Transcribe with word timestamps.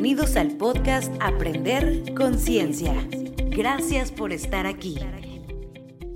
Bienvenidos 0.00 0.36
al 0.36 0.52
podcast 0.52 1.12
Aprender 1.20 2.14
Conciencia. 2.14 2.94
Gracias 3.50 4.12
por 4.12 4.32
estar 4.32 4.64
aquí. 4.64 4.96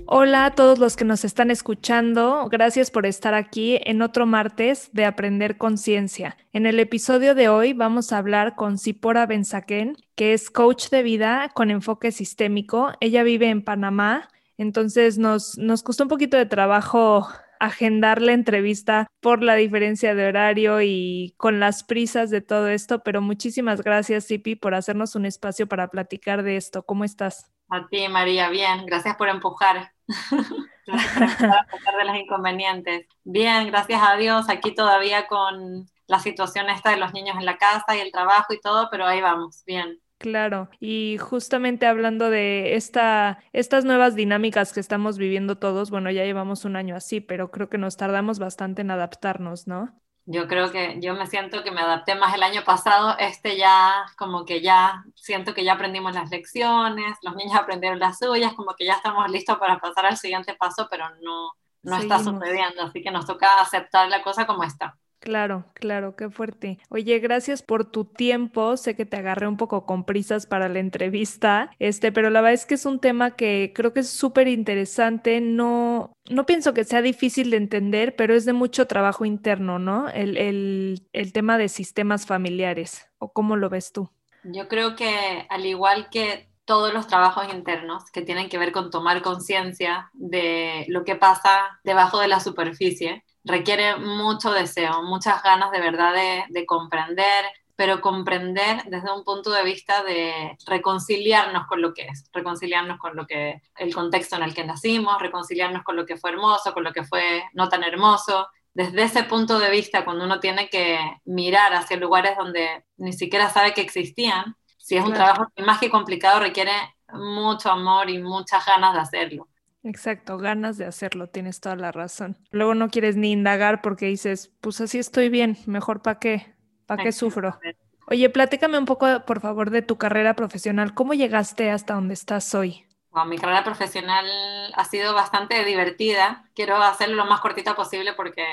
Hola 0.05 0.45
a 0.45 0.51
todos 0.55 0.79
los 0.79 0.95
que 0.95 1.03
nos 1.03 1.25
están 1.25 1.51
escuchando. 1.51 2.47
Gracias 2.49 2.91
por 2.91 3.05
estar 3.05 3.33
aquí 3.33 3.81
en 3.83 4.01
otro 4.01 4.25
martes 4.25 4.89
de 4.93 5.03
Aprender 5.03 5.57
Conciencia. 5.57 6.37
En 6.53 6.65
el 6.65 6.79
episodio 6.79 7.35
de 7.35 7.49
hoy 7.49 7.73
vamos 7.73 8.13
a 8.13 8.19
hablar 8.19 8.55
con 8.55 8.77
Sipora 8.77 9.25
Benzaquén, 9.25 9.97
que 10.15 10.31
es 10.31 10.49
coach 10.49 10.87
de 10.87 11.03
vida 11.03 11.51
con 11.53 11.69
enfoque 11.69 12.13
sistémico. 12.13 12.93
Ella 13.01 13.23
vive 13.23 13.49
en 13.49 13.65
Panamá, 13.65 14.29
entonces 14.57 15.17
nos, 15.17 15.57
nos 15.57 15.83
costó 15.83 16.03
un 16.03 16.09
poquito 16.09 16.37
de 16.37 16.45
trabajo 16.45 17.27
agendar 17.63 18.21
la 18.21 18.33
entrevista 18.33 19.07
por 19.21 19.41
la 19.41 19.55
diferencia 19.55 20.15
de 20.15 20.27
horario 20.27 20.81
y 20.81 21.33
con 21.37 21.61
las 21.61 21.83
prisas 21.83 22.29
de 22.29 22.41
todo 22.41 22.67
esto, 22.67 23.03
pero 23.03 23.21
muchísimas 23.21 23.81
gracias, 23.81 24.25
Sipi, 24.25 24.55
por 24.55 24.75
hacernos 24.75 25.15
un 25.15 25.25
espacio 25.25 25.65
para 25.65 25.87
platicar 25.87 26.43
de 26.43 26.57
esto. 26.57 26.83
¿Cómo 26.83 27.05
estás? 27.05 27.51
A 27.69 27.87
ti, 27.87 28.07
María, 28.09 28.49
bien, 28.49 28.85
gracias 28.85 29.15
por 29.15 29.29
empujar. 29.29 29.93
gracias 30.85 31.37
por 31.85 31.97
de 31.97 32.05
los 32.05 32.17
inconvenientes. 32.17 33.07
Bien, 33.23 33.67
gracias 33.67 34.01
a 34.03 34.17
Dios, 34.17 34.49
aquí 34.49 34.75
todavía 34.75 35.27
con 35.27 35.87
la 36.07 36.19
situación 36.19 36.69
esta 36.69 36.91
de 36.91 36.97
los 36.97 37.13
niños 37.13 37.37
en 37.39 37.45
la 37.45 37.57
casa 37.57 37.95
y 37.95 38.01
el 38.01 38.11
trabajo 38.11 38.53
y 38.53 38.59
todo, 38.59 38.89
pero 38.91 39.05
ahí 39.05 39.21
vamos, 39.21 39.63
bien. 39.65 40.02
Claro, 40.23 40.69
y 40.79 41.17
justamente 41.17 41.85
hablando 41.85 42.29
de 42.29 42.75
esta, 42.75 43.43
estas 43.51 43.83
nuevas 43.83 44.15
dinámicas 44.15 44.71
que 44.71 44.79
estamos 44.79 45.17
viviendo 45.17 45.57
todos, 45.57 45.89
bueno, 45.89 46.09
ya 46.11 46.23
llevamos 46.23 46.63
un 46.63 46.77
año 46.77 46.95
así, 46.95 47.19
pero 47.19 47.51
creo 47.51 47.67
que 47.67 47.77
nos 47.77 47.97
tardamos 47.97 48.39
bastante 48.39 48.83
en 48.83 48.91
adaptarnos, 48.91 49.67
¿no? 49.67 49.99
Yo 50.25 50.47
creo 50.47 50.71
que 50.71 50.97
yo 51.01 51.13
me 51.13 51.27
siento 51.27 51.61
que 51.61 51.71
me 51.71 51.81
adapté 51.81 52.15
más 52.15 52.33
el 52.33 52.43
año 52.43 52.63
pasado, 52.63 53.17
este 53.19 53.57
ya 53.57 54.05
como 54.17 54.45
que 54.45 54.61
ya 54.61 55.03
siento 55.13 55.53
que 55.53 55.65
ya 55.65 55.73
aprendimos 55.73 56.15
las 56.15 56.31
lecciones, 56.31 57.17
los 57.21 57.35
niños 57.35 57.55
aprendieron 57.59 57.99
las 57.99 58.17
suyas, 58.17 58.53
como 58.53 58.75
que 58.75 58.85
ya 58.85 58.93
estamos 58.93 59.29
listos 59.29 59.57
para 59.57 59.79
pasar 59.79 60.05
al 60.05 60.15
siguiente 60.15 60.55
paso, 60.55 60.87
pero 60.89 61.09
no, 61.21 61.51
no 61.81 61.97
está 61.97 62.19
sucediendo, 62.19 62.83
así 62.83 63.03
que 63.03 63.11
nos 63.11 63.25
toca 63.25 63.59
aceptar 63.59 64.07
la 64.07 64.23
cosa 64.23 64.47
como 64.47 64.63
está. 64.63 64.97
Claro, 65.23 65.63
claro, 65.73 66.17
qué 66.17 66.29
fuerte. 66.29 66.79
Oye, 66.89 67.19
gracias 67.19 67.63
por 67.63 67.85
tu 67.89 68.03
tiempo. 68.03 68.75
Sé 68.75 68.93
que 68.97 69.05
te 69.05 69.15
agarré 69.15 69.47
un 69.47 69.55
poco 69.55 69.85
con 69.85 70.03
prisas 70.03 70.45
para 70.45 70.67
la 70.67 70.79
entrevista, 70.79 71.71
este, 71.79 72.11
pero 72.11 72.29
la 72.29 72.41
verdad 72.41 72.55
es 72.55 72.65
que 72.65 72.73
es 72.73 72.85
un 72.85 72.99
tema 72.99 73.31
que 73.37 73.71
creo 73.73 73.93
que 73.93 74.01
es 74.01 74.09
súper 74.09 74.49
interesante. 74.49 75.39
No, 75.39 76.11
no 76.29 76.45
pienso 76.45 76.73
que 76.73 76.83
sea 76.83 77.01
difícil 77.01 77.51
de 77.51 77.57
entender, 77.57 78.17
pero 78.17 78.33
es 78.35 78.43
de 78.43 78.51
mucho 78.51 78.85
trabajo 78.85 79.23
interno, 79.23 79.79
¿no? 79.79 80.09
El, 80.09 80.35
el, 80.35 81.07
el 81.13 81.31
tema 81.31 81.57
de 81.57 81.69
sistemas 81.69 82.25
familiares. 82.25 83.07
¿O 83.17 83.31
cómo 83.31 83.55
lo 83.55 83.69
ves 83.69 83.93
tú? 83.93 84.09
Yo 84.43 84.67
creo 84.67 84.95
que 84.95 85.45
al 85.49 85.65
igual 85.65 86.09
que 86.09 86.49
todos 86.65 86.93
los 86.93 87.07
trabajos 87.07 87.53
internos 87.53 88.05
que 88.11 88.21
tienen 88.21 88.49
que 88.49 88.57
ver 88.57 88.71
con 88.71 88.89
tomar 88.89 89.21
conciencia 89.21 90.09
de 90.13 90.85
lo 90.89 91.03
que 91.05 91.15
pasa 91.15 91.79
debajo 91.83 92.19
de 92.19 92.27
la 92.27 92.39
superficie, 92.39 93.23
requiere 93.43 93.97
mucho 93.97 94.51
deseo, 94.51 95.03
muchas 95.03 95.43
ganas 95.43 95.71
de 95.71 95.79
verdad 95.79 96.13
de, 96.49 96.65
comprender, 96.65 97.45
pero 97.75 98.01
comprender 98.01 98.83
desde 98.85 99.11
un 99.11 99.23
punto 99.23 99.51
de 99.51 99.63
vista 99.63 100.03
de 100.03 100.57
reconciliarnos 100.65 101.67
con 101.67 101.81
lo 101.81 101.93
que 101.93 102.03
es, 102.03 102.29
reconciliarnos 102.31 102.99
con 102.99 103.15
lo 103.15 103.25
que 103.25 103.61
el 103.77 103.93
contexto 103.93 104.35
en 104.35 104.43
el 104.43 104.53
que 104.53 104.63
nacimos, 104.63 105.21
reconciliarnos 105.21 105.83
con 105.83 105.95
lo 105.95 106.05
que 106.05 106.17
fue 106.17 106.31
hermoso, 106.31 106.73
con 106.73 106.83
lo 106.83 106.93
que 106.93 107.03
fue 107.03 107.43
no 107.53 107.69
tan 107.69 107.83
hermoso. 107.83 108.47
Desde 108.73 109.03
ese 109.03 109.23
punto 109.23 109.59
de 109.59 109.69
vista, 109.69 110.05
cuando 110.05 110.25
uno 110.25 110.39
tiene 110.39 110.69
que 110.69 110.99
mirar 111.25 111.73
hacia 111.73 111.97
lugares 111.97 112.37
donde 112.37 112.85
ni 112.97 113.13
siquiera 113.13 113.49
sabe 113.49 113.73
que 113.73 113.81
existían, 113.81 114.55
si 114.77 114.97
es 114.97 115.05
un 115.05 115.13
trabajo 115.13 115.47
más 115.65 115.79
que 115.79 115.89
complicado, 115.89 116.39
requiere 116.39 116.71
mucho 117.13 117.71
amor 117.71 118.09
y 118.09 118.19
muchas 118.19 118.65
ganas 118.65 118.93
de 118.93 118.99
hacerlo. 118.99 119.47
Exacto, 119.83 120.37
ganas 120.37 120.77
de 120.77 120.85
hacerlo, 120.85 121.27
tienes 121.27 121.59
toda 121.59 121.75
la 121.75 121.91
razón. 121.91 122.37
Luego 122.51 122.73
no 122.73 122.89
quieres 122.89 123.17
ni 123.17 123.31
indagar 123.31 123.81
porque 123.81 124.05
dices, 124.05 124.51
pues 124.61 124.79
así 124.79 124.97
estoy 124.97 125.29
bien, 125.29 125.57
mejor 125.65 126.01
para 126.01 126.19
qué, 126.19 126.55
para 126.85 127.03
qué 127.03 127.11
sufro. 127.11 127.59
Oye, 128.07 128.29
platícame 128.29 128.77
un 128.77 128.85
poco, 128.85 129.07
por 129.25 129.41
favor, 129.41 129.69
de 129.69 129.81
tu 129.81 129.97
carrera 129.97 130.35
profesional. 130.35 130.93
¿Cómo 130.93 131.13
llegaste 131.13 131.69
hasta 131.69 131.95
donde 131.95 132.13
estás 132.13 132.53
hoy? 132.55 132.85
Bueno, 133.11 133.29
mi 133.29 133.37
carrera 133.37 133.63
profesional 133.63 134.25
ha 134.73 134.85
sido 134.85 135.13
bastante 135.13 135.63
divertida. 135.65 136.49
Quiero 136.55 136.77
hacerlo 136.77 137.15
lo 137.15 137.25
más 137.25 137.41
cortita 137.41 137.75
posible 137.75 138.13
porque, 138.13 138.45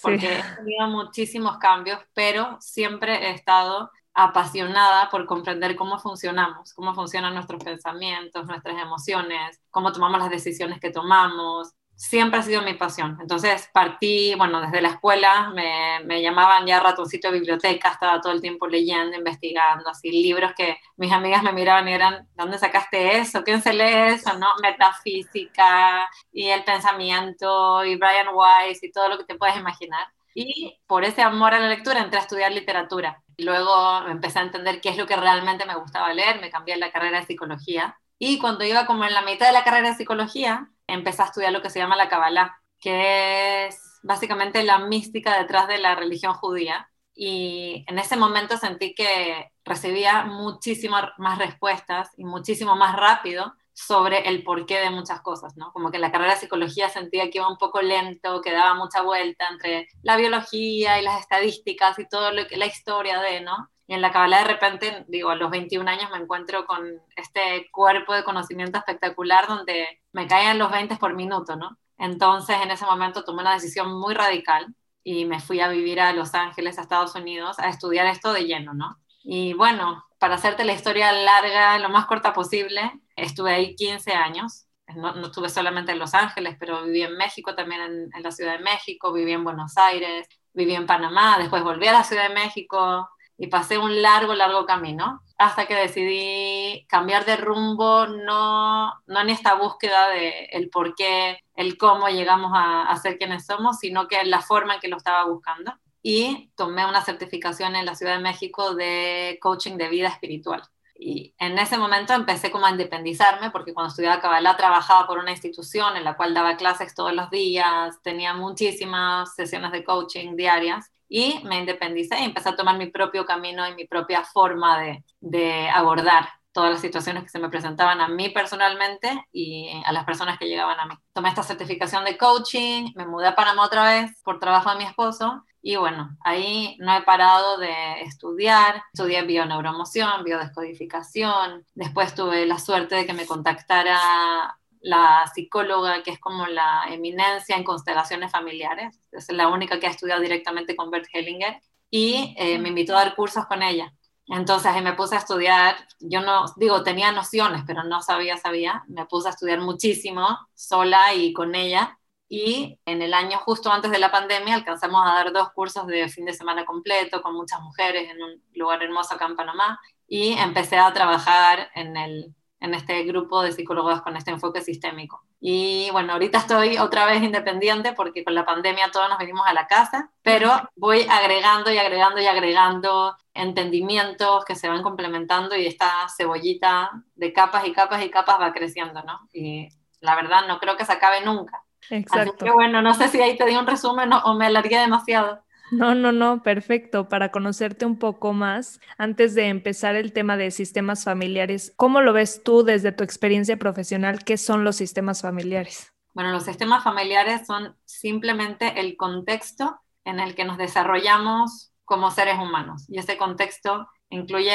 porque 0.00 0.38
he 0.38 0.56
tenido 0.56 0.88
muchísimos 0.88 1.58
cambios, 1.58 2.00
pero 2.12 2.58
siempre 2.60 3.28
he 3.28 3.30
estado 3.30 3.90
apasionada 4.14 5.08
por 5.10 5.26
comprender 5.26 5.76
cómo 5.76 5.98
funcionamos, 5.98 6.74
cómo 6.74 6.94
funcionan 6.94 7.34
nuestros 7.34 7.62
pensamientos, 7.62 8.46
nuestras 8.46 8.78
emociones, 8.80 9.60
cómo 9.70 9.92
tomamos 9.92 10.20
las 10.20 10.30
decisiones 10.30 10.80
que 10.80 10.90
tomamos. 10.90 11.72
Siempre 11.94 12.40
ha 12.40 12.42
sido 12.42 12.62
mi 12.62 12.74
pasión. 12.74 13.16
Entonces 13.20 13.70
partí, 13.72 14.34
bueno, 14.36 14.60
desde 14.60 14.82
la 14.82 14.88
escuela 14.88 15.50
me, 15.50 16.00
me 16.04 16.20
llamaban 16.20 16.66
ya 16.66 16.80
ratoncito 16.80 17.28
de 17.28 17.38
biblioteca, 17.38 17.90
estaba 17.90 18.20
todo 18.20 18.32
el 18.32 18.40
tiempo 18.40 18.66
leyendo, 18.66 19.16
investigando, 19.16 19.88
así 19.88 20.10
libros 20.10 20.52
que 20.56 20.78
mis 20.96 21.12
amigas 21.12 21.42
me 21.42 21.52
miraban 21.52 21.88
y 21.88 21.92
eran, 21.94 22.28
¿dónde 22.34 22.58
sacaste 22.58 23.18
eso? 23.18 23.44
¿Quién 23.44 23.62
se 23.62 23.72
lee 23.72 24.14
eso? 24.14 24.36
¿No? 24.38 24.48
Metafísica 24.62 26.08
y 26.32 26.48
el 26.48 26.64
pensamiento 26.64 27.84
y 27.84 27.96
Brian 27.96 28.28
Weiss 28.34 28.82
y 28.82 28.90
todo 28.92 29.08
lo 29.08 29.18
que 29.18 29.24
te 29.24 29.36
puedes 29.36 29.56
imaginar. 29.56 30.06
Y 30.34 30.80
por 30.86 31.04
ese 31.04 31.22
amor 31.22 31.54
a 31.54 31.60
la 31.60 31.68
lectura 31.68 32.00
entré 32.00 32.18
a 32.18 32.22
estudiar 32.22 32.52
literatura. 32.52 33.21
Luego 33.42 34.06
empecé 34.08 34.38
a 34.38 34.42
entender 34.42 34.80
qué 34.80 34.90
es 34.90 34.96
lo 34.96 35.06
que 35.06 35.16
realmente 35.16 35.66
me 35.66 35.74
gustaba 35.74 36.12
leer, 36.12 36.40
me 36.40 36.50
cambié 36.50 36.76
la 36.76 36.92
carrera 36.92 37.20
de 37.20 37.26
psicología. 37.26 37.96
Y 38.18 38.38
cuando 38.38 38.64
iba 38.64 38.86
como 38.86 39.04
en 39.04 39.14
la 39.14 39.22
mitad 39.22 39.46
de 39.46 39.52
la 39.52 39.64
carrera 39.64 39.90
de 39.90 39.96
psicología, 39.96 40.68
empecé 40.86 41.22
a 41.22 41.26
estudiar 41.26 41.52
lo 41.52 41.62
que 41.62 41.70
se 41.70 41.78
llama 41.78 41.96
la 41.96 42.08
Kabbalah, 42.08 42.56
que 42.78 43.66
es 43.66 44.00
básicamente 44.02 44.62
la 44.64 44.78
mística 44.78 45.38
detrás 45.38 45.68
de 45.68 45.78
la 45.78 45.94
religión 45.94 46.34
judía. 46.34 46.88
Y 47.14 47.84
en 47.88 47.98
ese 47.98 48.16
momento 48.16 48.56
sentí 48.56 48.94
que 48.94 49.50
recibía 49.64 50.24
muchísimas 50.24 51.10
más 51.18 51.38
respuestas 51.38 52.10
y 52.16 52.24
muchísimo 52.24 52.76
más 52.76 52.96
rápido 52.96 53.54
sobre 53.74 54.28
el 54.28 54.42
porqué 54.42 54.78
de 54.78 54.90
muchas 54.90 55.20
cosas, 55.22 55.56
¿no? 55.56 55.72
Como 55.72 55.90
que 55.90 55.98
la 55.98 56.12
carrera 56.12 56.34
de 56.34 56.40
psicología 56.40 56.88
sentía 56.88 57.30
que 57.30 57.38
iba 57.38 57.48
un 57.48 57.56
poco 57.56 57.80
lento, 57.80 58.40
que 58.42 58.52
daba 58.52 58.74
mucha 58.74 59.02
vuelta 59.02 59.48
entre 59.50 59.88
la 60.02 60.16
biología 60.16 61.00
y 61.00 61.02
las 61.04 61.20
estadísticas 61.20 61.98
y 61.98 62.08
todo 62.08 62.32
lo 62.32 62.46
que 62.46 62.56
la 62.56 62.66
historia 62.66 63.20
de, 63.20 63.40
¿no? 63.40 63.70
Y 63.86 63.94
en 63.94 64.02
la 64.02 64.12
Kabbalah 64.12 64.42
de 64.42 64.48
repente, 64.48 65.04
digo, 65.08 65.30
a 65.30 65.36
los 65.36 65.50
21 65.50 65.90
años 65.90 66.10
me 66.10 66.18
encuentro 66.18 66.66
con 66.66 66.86
este 67.16 67.68
cuerpo 67.70 68.14
de 68.14 68.24
conocimiento 68.24 68.78
espectacular 68.78 69.46
donde 69.48 70.02
me 70.12 70.26
caían 70.26 70.58
los 70.58 70.70
20 70.70 70.96
por 70.96 71.14
minuto, 71.14 71.56
¿no? 71.56 71.78
Entonces 71.98 72.56
en 72.62 72.70
ese 72.70 72.84
momento 72.84 73.24
tomé 73.24 73.42
una 73.42 73.54
decisión 73.54 73.92
muy 73.98 74.14
radical 74.14 74.74
y 75.04 75.24
me 75.24 75.40
fui 75.40 75.60
a 75.60 75.68
vivir 75.68 76.00
a 76.00 76.12
Los 76.12 76.34
Ángeles, 76.34 76.78
a 76.78 76.82
Estados 76.82 77.14
Unidos, 77.14 77.58
a 77.58 77.68
estudiar 77.68 78.06
esto 78.06 78.32
de 78.32 78.44
lleno, 78.44 78.74
¿no? 78.74 78.98
Y 79.24 79.52
bueno, 79.54 80.04
para 80.22 80.36
hacerte 80.36 80.62
la 80.62 80.72
historia 80.72 81.10
larga, 81.10 81.80
lo 81.80 81.88
más 81.88 82.06
corta 82.06 82.32
posible, 82.32 82.92
estuve 83.16 83.54
ahí 83.54 83.74
15 83.74 84.12
años. 84.12 84.68
No, 84.94 85.26
estuve 85.26 85.48
solamente 85.48 85.90
en 85.90 85.98
Los 85.98 86.14
Ángeles, 86.14 86.54
pero 86.60 86.84
viví 86.84 87.02
en 87.02 87.16
México, 87.16 87.56
también 87.56 88.10
en, 88.14 88.22
la 88.22 88.30
Ciudad 88.30 88.56
de 88.56 88.62
México, 88.62 89.12
viví 89.12 89.32
en 89.32 89.42
Buenos 89.42 89.76
Aires, 89.76 90.28
viví 90.52 90.76
en 90.76 90.86
Panamá, 90.86 91.38
después 91.38 91.64
volví 91.64 91.88
a 91.88 91.92
la 91.92 92.04
Ciudad 92.04 92.28
de 92.28 92.34
México 92.36 93.08
y 93.36 93.48
pasé 93.48 93.78
un 93.78 94.00
largo, 94.00 94.32
largo 94.36 94.64
camino 94.64 95.22
hasta 95.38 95.66
que 95.66 95.74
decidí 95.74 96.86
cambiar 96.86 97.24
de 97.24 97.36
rumbo, 97.36 98.06
no, 98.06 98.92
no 99.06 99.20
en 99.22 99.28
esta 99.28 99.54
búsqueda 99.54 100.08
de 100.10 100.44
el 100.52 100.70
por 100.70 100.94
qué, 100.94 101.40
el 101.56 101.76
cómo 101.76 102.08
llegamos 102.10 102.52
a, 102.54 102.82
a 102.82 102.96
ser 102.96 103.18
quienes 103.18 103.44
somos, 103.44 103.80
sino 103.80 104.06
que 104.06 104.24
la 104.24 104.40
forma 104.40 104.74
en 104.74 104.80
que 104.80 104.86
lo 104.86 104.98
estaba 104.98 105.24
buscando 105.24 105.74
y 106.02 106.50
tomé 106.56 106.84
una 106.84 107.04
certificación 107.04 107.76
en 107.76 107.86
la 107.86 107.94
Ciudad 107.94 108.16
de 108.16 108.22
México 108.22 108.74
de 108.74 109.38
coaching 109.40 109.76
de 109.76 109.88
vida 109.88 110.08
espiritual. 110.08 110.62
Y 110.94 111.34
en 111.38 111.58
ese 111.58 111.78
momento 111.78 112.12
empecé 112.12 112.50
como 112.50 112.66
a 112.66 112.70
independizarme, 112.70 113.50
porque 113.50 113.74
cuando 113.74 113.90
estudiaba 113.90 114.20
Kabbalah 114.20 114.56
trabajaba 114.56 115.06
por 115.06 115.18
una 115.18 115.32
institución 115.32 115.96
en 115.96 116.04
la 116.04 116.16
cual 116.16 116.34
daba 116.34 116.56
clases 116.56 116.94
todos 116.94 117.12
los 117.12 117.30
días, 117.30 118.00
tenía 118.02 118.34
muchísimas 118.34 119.34
sesiones 119.34 119.72
de 119.72 119.84
coaching 119.84 120.36
diarias 120.36 120.92
y 121.08 121.40
me 121.44 121.58
independicé 121.58 122.20
y 122.20 122.24
empecé 122.24 122.50
a 122.50 122.56
tomar 122.56 122.78
mi 122.78 122.86
propio 122.86 123.24
camino 123.26 123.66
y 123.68 123.74
mi 123.74 123.84
propia 123.86 124.24
forma 124.24 124.80
de, 124.80 125.04
de 125.20 125.68
abordar 125.70 126.28
todas 126.52 126.70
las 126.70 126.80
situaciones 126.80 127.24
que 127.24 127.30
se 127.30 127.38
me 127.38 127.48
presentaban 127.48 128.00
a 128.00 128.08
mí 128.08 128.28
personalmente 128.28 129.26
y 129.32 129.70
a 129.84 129.92
las 129.92 130.04
personas 130.04 130.38
que 130.38 130.46
llegaban 130.46 130.78
a 130.78 130.86
mí. 130.86 130.94
Tomé 131.12 131.30
esta 131.30 131.42
certificación 131.42 132.04
de 132.04 132.16
coaching, 132.16 132.92
me 132.94 133.06
mudé 133.06 133.28
a 133.28 133.34
Panamá 133.34 133.64
otra 133.64 133.84
vez 133.84 134.12
por 134.22 134.38
trabajo 134.38 134.70
de 134.70 134.76
mi 134.76 134.84
esposo 134.84 135.42
y 135.62 135.76
bueno, 135.76 136.16
ahí 136.20 136.76
no 136.80 136.94
he 136.96 137.02
parado 137.02 137.56
de 137.56 138.02
estudiar. 138.02 138.82
Estudié 138.92 139.22
bioneuromoción, 139.22 140.24
biodescodificación. 140.24 141.64
Después 141.74 142.14
tuve 142.16 142.46
la 142.46 142.58
suerte 142.58 142.96
de 142.96 143.06
que 143.06 143.14
me 143.14 143.26
contactara 143.26 144.58
la 144.80 145.30
psicóloga 145.32 146.02
que 146.02 146.10
es 146.10 146.18
como 146.18 146.46
la 146.46 146.84
eminencia 146.90 147.56
en 147.56 147.62
constelaciones 147.62 148.32
familiares. 148.32 148.98
Es 149.12 149.30
la 149.30 149.48
única 149.48 149.78
que 149.78 149.86
ha 149.86 149.90
estudiado 149.90 150.20
directamente 150.20 150.74
con 150.74 150.90
Bert 150.90 151.06
Hellinger 151.12 151.60
y 151.88 152.34
eh, 152.36 152.58
me 152.58 152.70
invitó 152.70 152.96
a 152.96 153.04
dar 153.04 153.14
cursos 153.14 153.46
con 153.46 153.62
ella. 153.62 153.94
Entonces 154.26 154.66
ahí 154.72 154.82
me 154.82 154.94
puse 154.94 155.14
a 155.14 155.18
estudiar, 155.18 155.76
yo 156.00 156.22
no, 156.22 156.46
digo, 156.56 156.82
tenía 156.82 157.12
nociones, 157.12 157.62
pero 157.66 157.84
no 157.84 158.02
sabía, 158.02 158.36
sabía, 158.36 158.82
me 158.88 159.06
puse 159.06 159.28
a 159.28 159.32
estudiar 159.32 159.60
muchísimo, 159.60 160.26
sola 160.54 161.14
y 161.14 161.32
con 161.32 161.54
ella, 161.54 161.98
y 162.34 162.78
en 162.86 163.02
el 163.02 163.12
año 163.12 163.36
justo 163.40 163.70
antes 163.70 163.90
de 163.90 163.98
la 163.98 164.10
pandemia 164.10 164.54
alcanzamos 164.54 165.02
a 165.04 165.12
dar 165.16 165.34
dos 165.34 165.50
cursos 165.50 165.86
de 165.86 166.08
fin 166.08 166.24
de 166.24 166.32
semana 166.32 166.64
completo 166.64 167.20
con 167.20 167.34
muchas 167.34 167.60
mujeres 167.60 168.10
en 168.10 168.22
un 168.22 168.42
lugar 168.54 168.82
hermoso 168.82 169.12
acá 169.12 169.26
en 169.26 169.36
Panamá, 169.36 169.78
y 170.08 170.32
empecé 170.38 170.78
a 170.78 170.90
trabajar 170.94 171.68
en, 171.74 171.94
el, 171.94 172.34
en 172.58 172.72
este 172.72 173.02
grupo 173.04 173.42
de 173.42 173.52
psicólogos 173.52 174.00
con 174.00 174.16
este 174.16 174.30
enfoque 174.30 174.62
sistémico. 174.62 175.26
Y 175.40 175.90
bueno, 175.92 176.14
ahorita 176.14 176.38
estoy 176.38 176.78
otra 176.78 177.04
vez 177.04 177.22
independiente 177.22 177.92
porque 177.92 178.24
con 178.24 178.34
la 178.34 178.46
pandemia 178.46 178.90
todos 178.90 179.10
nos 179.10 179.18
venimos 179.18 179.46
a 179.46 179.52
la 179.52 179.66
casa, 179.66 180.10
pero 180.22 180.50
voy 180.74 181.06
agregando 181.10 181.70
y 181.70 181.76
agregando 181.76 182.22
y 182.22 182.26
agregando 182.28 183.14
entendimientos 183.34 184.46
que 184.46 184.54
se 184.54 184.70
van 184.70 184.82
complementando 184.82 185.54
y 185.54 185.66
esta 185.66 186.08
cebollita 186.16 186.92
de 187.14 187.30
capas 187.34 187.66
y 187.66 187.72
capas 187.72 188.02
y 188.02 188.08
capas 188.08 188.40
va 188.40 188.54
creciendo, 188.54 189.02
¿no? 189.02 189.20
Y 189.34 189.68
la 190.00 190.16
verdad 190.16 190.46
no 190.48 190.58
creo 190.58 190.78
que 190.78 190.86
se 190.86 190.92
acabe 190.92 191.20
nunca. 191.20 191.62
Exacto. 191.90 192.32
Así 192.36 192.44
que 192.44 192.50
bueno, 192.52 192.82
no 192.82 192.94
sé 192.94 193.08
si 193.08 193.20
ahí 193.20 193.36
te 193.36 193.46
di 193.46 193.56
un 193.56 193.66
resumen 193.66 194.12
o 194.12 194.34
me 194.34 194.46
alargué 194.46 194.78
demasiado. 194.78 195.42
No, 195.72 195.94
no, 195.94 196.12
no, 196.12 196.42
perfecto. 196.42 197.08
Para 197.08 197.30
conocerte 197.30 197.86
un 197.86 197.98
poco 197.98 198.34
más, 198.34 198.78
antes 198.98 199.34
de 199.34 199.48
empezar 199.48 199.94
el 199.94 200.12
tema 200.12 200.36
de 200.36 200.50
sistemas 200.50 201.04
familiares, 201.04 201.72
¿cómo 201.76 202.02
lo 202.02 202.12
ves 202.12 202.42
tú 202.44 202.62
desde 202.62 202.92
tu 202.92 203.02
experiencia 203.02 203.56
profesional? 203.56 204.22
¿Qué 204.22 204.36
son 204.36 204.64
los 204.64 204.76
sistemas 204.76 205.22
familiares? 205.22 205.92
Bueno, 206.12 206.30
los 206.30 206.44
sistemas 206.44 206.84
familiares 206.84 207.46
son 207.46 207.74
simplemente 207.86 208.80
el 208.80 208.98
contexto 208.98 209.80
en 210.04 210.20
el 210.20 210.34
que 210.34 210.44
nos 210.44 210.58
desarrollamos 210.58 211.72
como 211.86 212.10
seres 212.10 212.38
humanos. 212.38 212.84
Y 212.88 212.98
ese 212.98 213.16
contexto 213.16 213.88
incluye 214.10 214.52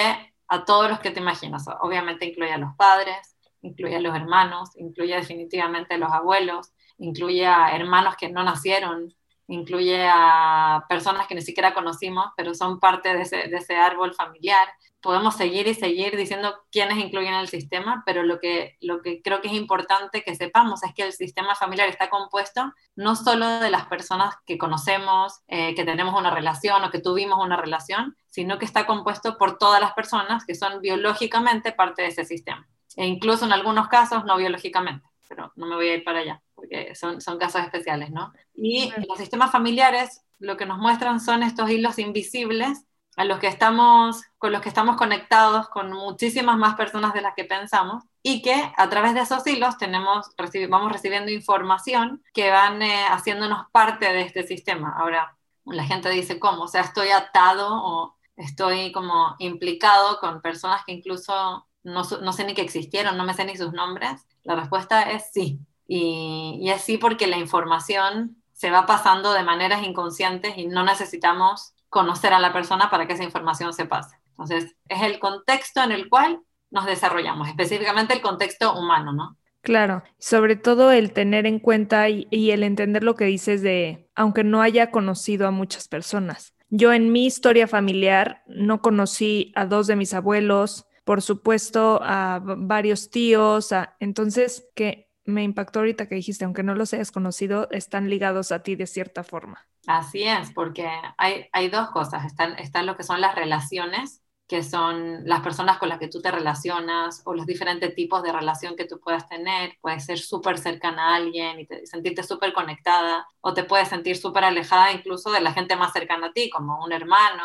a 0.47 0.65
todos 0.65 0.87
los 0.87 0.99
que 0.99 1.09
te 1.09 1.19
imaginas. 1.19 1.65
Obviamente 1.81 2.25
incluye 2.25 2.53
a 2.53 2.59
los 2.59 2.75
padres, 2.75 3.35
incluye 3.61 3.95
a 3.95 4.01
los 4.01 4.15
hermanos, 4.15 4.69
incluye 4.75 5.15
definitivamente 5.15 5.95
a 5.95 5.97
los 5.97 6.11
abuelos, 6.11 6.71
incluye 6.97 7.45
a 7.45 7.75
hermanos 7.75 8.15
que 8.15 8.29
no 8.29 8.43
nacieron, 8.43 9.13
incluye 9.47 10.05
a 10.09 10.85
personas 10.89 11.27
que 11.27 11.35
ni 11.35 11.41
siquiera 11.41 11.73
conocimos, 11.73 12.31
pero 12.35 12.53
son 12.53 12.79
parte 12.79 13.13
de 13.15 13.21
ese, 13.21 13.47
de 13.47 13.57
ese, 13.57 13.75
árbol 13.75 14.13
familiar. 14.13 14.67
Podemos 14.99 15.35
seguir 15.35 15.67
y 15.67 15.73
seguir 15.73 16.17
diciendo 16.17 16.53
quiénes 16.69 16.97
incluyen 16.97 17.33
el 17.33 17.47
sistema, 17.47 18.03
pero 18.05 18.23
lo 18.23 18.39
que, 18.39 18.77
lo 18.81 19.01
que 19.01 19.21
creo 19.21 19.41
que 19.41 19.47
es 19.47 19.53
importante 19.53 20.23
que 20.23 20.35
sepamos 20.35 20.83
es 20.83 20.93
que 20.93 21.03
el 21.03 21.13
sistema 21.13 21.55
familiar 21.55 21.87
está 21.87 22.09
compuesto 22.09 22.73
no 22.95 23.15
solo 23.15 23.59
de 23.59 23.69
las 23.69 23.85
personas 23.85 24.35
que 24.45 24.57
conocemos, 24.57 25.41
eh, 25.47 25.75
que 25.75 25.85
tenemos 25.85 26.19
una 26.19 26.31
relación 26.31 26.83
o 26.83 26.91
que 26.91 26.99
tuvimos 26.99 27.39
una 27.43 27.55
relación, 27.55 28.17
sino 28.25 28.59
que 28.59 28.65
está 28.65 28.85
compuesto 28.85 29.37
por 29.37 29.57
todas 29.57 29.79
las 29.79 29.93
personas 29.93 30.45
que 30.45 30.55
son 30.55 30.81
biológicamente 30.81 31.71
parte 31.71 32.01
de 32.01 32.09
ese 32.09 32.25
sistema, 32.25 32.67
e 32.97 33.05
incluso 33.05 33.45
en 33.45 33.53
algunos 33.53 33.87
casos 33.87 34.25
no 34.25 34.35
biológicamente, 34.35 35.07
pero 35.29 35.53
no 35.55 35.67
me 35.67 35.75
voy 35.75 35.89
a 35.89 35.95
ir 35.95 36.03
para 36.03 36.19
allá 36.19 36.41
porque 36.57 36.95
son, 36.95 37.21
son 37.21 37.37
casos 37.37 37.61
especiales, 37.61 38.09
¿no? 38.09 38.33
Y 38.55 38.91
los 39.07 39.19
sistemas 39.19 39.51
familiares 39.51 40.23
lo 40.39 40.57
que 40.57 40.65
nos 40.65 40.79
muestran 40.79 41.19
son 41.19 41.43
estos 41.43 41.69
hilos 41.69 41.99
invisibles 41.99 42.83
a 43.15 43.25
los 43.25 43.39
que 43.39 43.47
estamos, 43.47 44.23
con 44.37 44.51
los 44.51 44.61
que 44.61 44.69
estamos 44.69 44.95
conectados 44.95 45.69
con 45.69 45.91
muchísimas 45.91 46.57
más 46.57 46.75
personas 46.75 47.13
de 47.13 47.21
las 47.21 47.33
que 47.35 47.45
pensamos 47.45 48.03
y 48.21 48.41
que 48.41 48.71
a 48.75 48.89
través 48.89 49.13
de 49.13 49.21
esos 49.21 49.45
hilos 49.47 49.77
tenemos, 49.77 50.27
vamos 50.69 50.91
recibiendo 50.91 51.31
información 51.31 52.23
que 52.33 52.49
van 52.49 52.81
eh, 52.81 53.05
haciéndonos 53.09 53.67
parte 53.71 54.11
de 54.11 54.21
este 54.21 54.45
sistema. 54.45 54.95
Ahora, 54.97 55.35
la 55.65 55.83
gente 55.85 56.09
dice, 56.09 56.39
¿cómo? 56.39 56.63
O 56.63 56.67
sea, 56.67 56.81
estoy 56.81 57.09
atado 57.09 57.67
o 57.71 58.15
estoy 58.35 58.91
como 58.91 59.35
implicado 59.39 60.19
con 60.19 60.41
personas 60.41 60.83
que 60.85 60.93
incluso 60.93 61.67
no, 61.83 62.03
no 62.03 62.33
sé 62.33 62.45
ni 62.45 62.53
que 62.53 62.61
existieron, 62.61 63.17
no 63.17 63.23
me 63.23 63.33
sé 63.33 63.45
ni 63.45 63.57
sus 63.57 63.73
nombres. 63.73 64.27
La 64.43 64.55
respuesta 64.55 65.11
es 65.11 65.31
sí. 65.33 65.59
Y, 65.87 66.69
así 66.69 66.97
porque 66.97 67.27
la 67.27 67.37
información 67.37 68.37
se 68.53 68.71
va 68.71 68.85
pasando 68.85 69.33
de 69.33 69.43
maneras 69.43 69.83
inconscientes 69.83 70.57
y 70.57 70.67
no 70.67 70.83
necesitamos 70.83 71.73
conocer 71.89 72.33
a 72.33 72.39
la 72.39 72.51
persona 72.51 72.89
para 72.89 73.07
que 73.07 73.13
esa 73.13 73.23
información 73.23 73.73
se 73.73 73.85
pase. 73.85 74.17
Entonces, 74.31 74.75
es 74.89 75.01
el 75.03 75.19
contexto 75.19 75.81
en 75.81 75.91
el 75.91 76.09
cual 76.09 76.41
nos 76.69 76.85
desarrollamos, 76.85 77.47
específicamente 77.47 78.13
el 78.13 78.21
contexto 78.21 78.77
humano, 78.77 79.13
¿no? 79.13 79.37
Claro, 79.61 80.03
sobre 80.17 80.55
todo 80.55 80.91
el 80.91 81.13
tener 81.13 81.45
en 81.45 81.59
cuenta 81.59 82.09
y, 82.09 82.27
y, 82.29 82.51
el 82.51 82.63
entender 82.63 83.03
lo 83.03 83.15
que 83.15 83.25
dices 83.25 83.61
de, 83.61 84.09
aunque 84.15 84.43
no 84.43 84.61
haya 84.61 84.91
conocido 84.91 85.47
a 85.47 85.51
muchas 85.51 85.87
personas. 85.87 86.53
Yo 86.69 86.91
en 86.93 87.11
mi 87.11 87.25
historia 87.25 87.67
familiar 87.67 88.43
no 88.47 88.81
conocí 88.81 89.51
a 89.55 89.65
dos 89.65 89.87
de 89.87 89.95
mis 89.95 90.13
abuelos, 90.13 90.87
por 91.07 91.21
supuesto 91.21 92.01
a 92.03 92.41
varios 92.43 93.09
tíos, 93.09 93.71
a, 93.71 93.95
entonces 94.01 94.67
que 94.75 95.06
me 95.27 95.43
impactó 95.43 95.79
ahorita 95.79 96.07
que 96.07 96.15
dijiste, 96.15 96.45
aunque 96.45 96.63
no 96.63 96.73
los 96.73 96.93
hayas 96.93 97.11
conocido, 97.11 97.67
están 97.71 98.09
ligados 98.09 98.51
a 98.51 98.63
ti 98.63 98.75
de 98.75 98.87
cierta 98.87 99.23
forma. 99.23 99.67
Así 99.85 100.23
es, 100.23 100.51
porque 100.51 100.89
hay, 101.17 101.45
hay 101.51 101.69
dos 101.69 101.89
cosas. 101.91 102.25
Están, 102.25 102.57
están 102.57 102.85
lo 102.85 102.97
que 102.97 103.03
son 103.03 103.21
las 103.21 103.35
relaciones, 103.35 104.23
que 104.47 104.63
son 104.63 105.27
las 105.27 105.41
personas 105.41 105.77
con 105.77 105.89
las 105.89 105.99
que 105.99 106.07
tú 106.07 106.21
te 106.21 106.31
relacionas 106.31 107.21
o 107.25 107.33
los 107.33 107.45
diferentes 107.45 107.93
tipos 107.93 108.23
de 108.23 108.31
relación 108.31 108.77
que 108.77 108.85
tú 108.85 108.99
puedas 108.99 109.27
tener. 109.27 109.77
Puedes 109.81 110.05
ser 110.05 110.19
súper 110.19 110.57
cercana 110.57 111.09
a 111.09 111.15
alguien 111.17 111.59
y 111.59 111.67
sentirte 111.85 112.23
súper 112.23 112.53
conectada 112.53 113.27
o 113.41 113.53
te 113.53 113.65
puedes 113.65 113.89
sentir 113.89 114.15
súper 114.15 114.45
alejada 114.45 114.93
incluso 114.93 115.31
de 115.31 115.41
la 115.41 115.51
gente 115.51 115.75
más 115.75 115.91
cercana 115.91 116.27
a 116.27 116.31
ti, 116.31 116.49
como 116.49 116.83
un 116.83 116.93
hermano, 116.93 117.43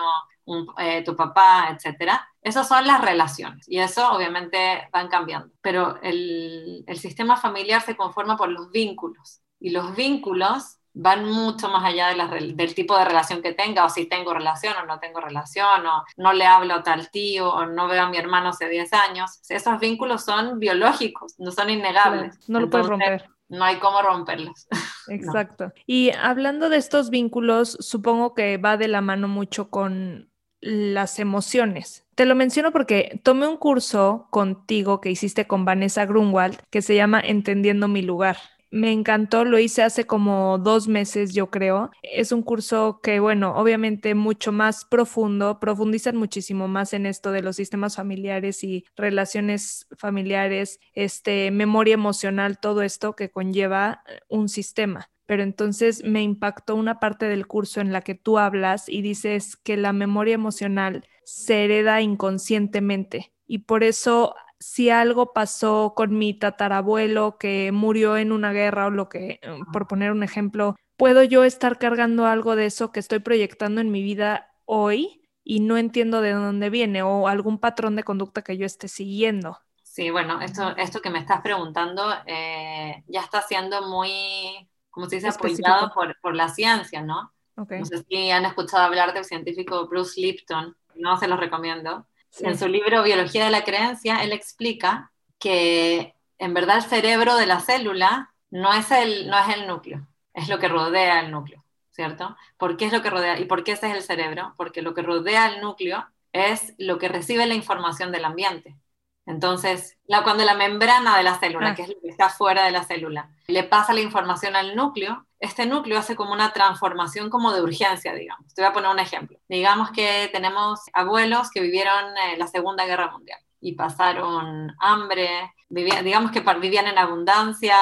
eh, 0.79 1.03
tu 1.05 1.17
papá, 1.17 1.71
etcétera. 1.75 2.29
Esas 2.41 2.69
son 2.69 2.87
las 2.87 3.01
relaciones 3.01 3.69
y 3.69 3.79
eso 3.79 4.13
obviamente 4.13 4.89
van 4.93 5.09
cambiando. 5.09 5.53
Pero 5.61 6.01
el, 6.03 6.85
el 6.87 6.99
sistema 6.99 7.37
familiar 7.37 7.83
se 7.83 7.97
conforma 7.97 8.37
por 8.37 8.49
los 8.49 8.71
vínculos 8.71 9.43
y 9.59 9.71
los 9.71 9.95
vínculos 9.97 10.79
van 10.95 11.25
mucho 11.25 11.69
más 11.69 11.85
allá 11.85 12.09
de 12.09 12.53
del 12.55 12.75
tipo 12.75 12.97
de 12.99 13.05
relación 13.05 13.43
que 13.43 13.53
tenga, 13.53 13.85
o 13.85 13.89
si 13.89 14.07
tengo 14.07 14.35
relación 14.35 14.75
o 14.77 14.87
no 14.87 14.99
tengo 14.99 15.21
relación, 15.21 15.87
o 15.87 16.05
no 16.17 16.33
le 16.33 16.47
hablo 16.47 16.75
a 16.75 16.83
tal 16.83 17.11
tío, 17.11 17.51
o 17.51 17.67
no 17.67 17.89
veo 17.89 18.03
a 18.03 18.09
mi 18.11 18.19
hermano 18.19 18.51
hace 18.51 18.69
10 18.69 18.93
años. 18.93 19.41
Esos 19.49 19.79
vínculos 19.81 20.25
son 20.25 20.59
biológicos, 20.59 21.35
no 21.39 21.51
son 21.51 21.71
innegables. 21.71 22.49
no 22.49 22.61
lo 22.61 22.71
puedes 22.71 22.87
romper. 22.87 23.29
No 23.49 23.65
hay 23.65 23.77
cómo 23.77 24.01
romperlos. 24.01 24.67
Exacto. 25.09 25.73
Y 25.87 26.11
hablando 26.11 26.71
de 26.71 26.79
estos 26.79 27.11
vínculos, 27.11 27.77
supongo 27.81 28.35
que 28.35 28.57
va 28.57 28.79
de 28.79 28.89
la 28.89 29.03
mano 29.03 29.29
mucho 29.29 29.69
con 29.69 30.31
las 30.63 31.19
emociones. 31.19 32.07
Te 32.15 32.25
lo 32.25 32.35
menciono 32.35 32.73
porque 32.73 33.21
tomé 33.23 33.47
un 33.47 33.57
curso 33.57 34.29
contigo 34.31 35.01
que 35.01 35.11
hiciste 35.11 35.47
con 35.47 35.65
Vanessa 35.65 36.07
Grunwald 36.07 36.59
que 36.71 36.81
se 36.81 36.95
llama 36.95 37.21
Entendiendo 37.21 37.89
mi 37.89 38.01
lugar. 38.01 38.39
Me 38.73 38.91
encantó, 38.91 39.45
lo 39.45 39.59
hice 39.59 39.83
hace 39.83 40.07
como 40.07 40.57
dos 40.57 40.89
meses, 40.89 41.35
yo 41.35 41.51
creo. 41.51 41.91
Es 42.03 42.33
un 42.33 42.43
curso 42.43 43.01
que, 43.03 43.21
bueno, 43.21 43.55
obviamente 43.55 44.15
mucho 44.15 44.51
más 44.51 44.87
profundo, 44.87 45.61
profundizan 45.61 46.17
muchísimo 46.17 46.69
más 46.69 46.95
en 46.95 47.05
esto 47.05 47.33
de 47.33 47.43
los 47.43 47.57
sistemas 47.57 47.97
familiares 47.97 48.65
y 48.65 48.87
relaciones 48.97 49.87
familiares, 49.99 50.81
este, 50.95 51.51
memoria 51.51 51.93
emocional, 51.93 52.59
todo 52.61 52.81
esto 52.81 53.15
que 53.15 53.31
conlleva 53.31 54.03
un 54.29 54.49
sistema 54.49 55.11
pero 55.25 55.45
entonces 55.45 56.05
me 56.05 56.23
impactó 56.23 56.75
una 56.75 57.01
parte 57.01 57.27
del 57.27 57.47
curso 57.47 57.81
en 57.81 57.91
la 57.91 58.03
que 58.03 58.15
tú 58.15 58.39
hablas 58.39 58.89
y 58.89 59.01
dices 59.01 59.57
que 59.57 59.79
la 59.79 59.95
memoria 59.95 60.35
emocional 60.35 61.07
se 61.25 61.65
hereda 61.65 62.03
inconscientemente 62.03 63.33
y 63.47 63.61
por 63.61 63.83
eso 63.85 64.35
si 64.63 64.91
algo 64.91 65.33
pasó 65.33 65.93
con 65.95 66.17
mi 66.17 66.35
tatarabuelo 66.35 67.37
que 67.39 67.71
murió 67.73 68.17
en 68.17 68.33
una 68.33 68.53
guerra 68.53 68.87
o 68.87 68.91
lo 68.91 69.09
que, 69.09 69.41
por 69.73 69.87
poner 69.87 70.13
un 70.13 70.23
ejemplo, 70.23 70.77
puedo 70.97 71.23
yo 71.23 71.45
estar 71.45 71.79
cargando 71.79 72.27
algo 72.27 72.57
de 72.57 72.67
eso 72.67 72.93
que 72.93 73.01
estoy 73.01 73.19
proyectando 73.19 73.81
en 73.81 73.91
mi 73.91 74.03
vida 74.03 74.55
hoy 74.65 75.23
y 75.45 75.61
no 75.61 75.77
entiendo 75.77 76.21
de 76.21 76.33
dónde 76.33 76.71
viene 76.71 77.03
o 77.03 77.29
algún 77.29 77.59
patrón 77.59 77.97
de 77.97 78.05
conducta 78.05 78.43
que 78.43 78.57
yo 78.57 78.65
esté 78.65 78.89
siguiendo. 78.89 79.59
Sí, 79.83 80.11
bueno, 80.11 80.41
esto, 80.41 80.75
esto 80.77 81.01
que 81.01 81.11
me 81.11 81.19
estás 81.19 81.43
preguntando 81.43 82.03
eh, 82.27 83.03
ya 83.09 83.21
está 83.21 83.43
siendo 83.43 83.83
muy 83.89 84.69
como 84.91 85.09
se 85.09 85.17
dice, 85.17 85.29
apoyado 85.29 85.91
por, 85.93 86.21
por, 86.21 86.37
la 86.37 86.51
ciencia, 86.51 87.03
¿no? 87.03 87.33
No 87.57 87.85
sé 87.85 88.05
si 88.09 88.31
han 88.31 88.45
escuchado 88.45 88.85
hablar 88.85 89.15
del 89.15 89.25
científico 89.25 89.89
Bruce 89.89 90.21
Lipton, 90.21 90.77
no 90.95 91.17
se 91.17 91.29
los 91.29 91.41
recomiendo. 91.41 92.07
En 92.41 92.59
su 92.59 92.69
libro 92.69 93.03
Biología 93.03 93.45
de 93.45 93.51
la 93.51 93.65
Creencia, 93.65 94.23
él 94.23 94.33
explica 94.33 95.13
que 95.39 96.15
en 96.39 96.55
verdad 96.55 96.79
el 96.79 96.83
cerebro 96.83 97.37
de 97.37 97.47
la 97.47 97.61
célula 97.61 98.35
no 98.51 98.73
es 98.73 98.91
el, 98.91 99.29
no 99.29 99.39
es 99.39 99.57
el 99.57 99.67
núcleo, 99.67 100.07
es 100.35 100.49
lo 100.49 100.59
que 100.59 100.69
rodea 100.69 101.21
el 101.21 101.31
núcleo, 101.31 101.65
¿cierto? 101.91 102.37
¿Por 102.57 102.77
qué 102.77 102.87
es 102.87 102.93
lo 102.93 103.03
que 103.03 103.11
rodea? 103.11 103.39
¿Y 103.39 103.45
por 103.45 103.65
qué 103.65 103.73
ese 103.73 103.91
es 103.91 103.97
el 103.97 104.03
cerebro? 104.03 104.55
Porque 104.57 104.83
lo 104.83 104.95
que 104.95 105.03
rodea 105.03 105.49
el 105.49 105.61
núcleo 105.61 106.07
es 106.33 106.75
lo 106.79 106.99
que 106.99 107.09
recibe 107.09 107.47
la 107.47 107.55
información 107.55 108.13
del 108.13 108.25
ambiente. 108.25 108.77
Entonces, 109.27 109.99
la, 110.07 110.23
cuando 110.25 110.45
la 110.45 110.55
membrana 110.55 111.17
de 111.17 111.23
la 111.23 111.39
célula, 111.39 111.71
ah. 111.71 111.75
que 111.75 111.83
es 111.83 111.89
lo 111.89 112.01
que 112.01 112.09
está 112.09 112.29
fuera 112.29 112.65
de 112.65 112.73
la 112.73 112.83
célula, 112.83 113.31
le 113.47 113.63
pasa 113.65 113.93
la 113.93 114.01
información 114.01 114.57
al 114.57 114.75
núcleo, 114.75 115.27
este 115.39 115.67
núcleo 115.67 115.99
hace 115.99 116.17
como 116.17 116.33
una 116.33 116.53
transformación 116.53 117.31
como 117.31 117.53
de 117.53 117.63
urgencia, 117.63 118.15
digamos. 118.15 118.53
Te 118.55 118.63
voy 118.63 118.71
a 118.71 118.73
poner 118.73 118.91
un 118.91 118.99
ejemplo. 118.99 119.39
Digamos 119.49 119.91
que 119.91 120.29
tenemos 120.33 120.81
abuelos 120.93 121.51
que 121.51 121.61
vivieron 121.61 122.17
eh, 122.17 122.37
la 122.37 122.47
Segunda 122.47 122.87
Guerra 122.87 123.11
Mundial 123.11 123.41
y 123.61 123.73
pasaron 123.73 124.75
hambre, 124.81 125.53
digamos 125.73 126.33
que 126.33 126.41
vivían 126.41 126.87
en 126.87 126.99
abundancia, 126.99 127.77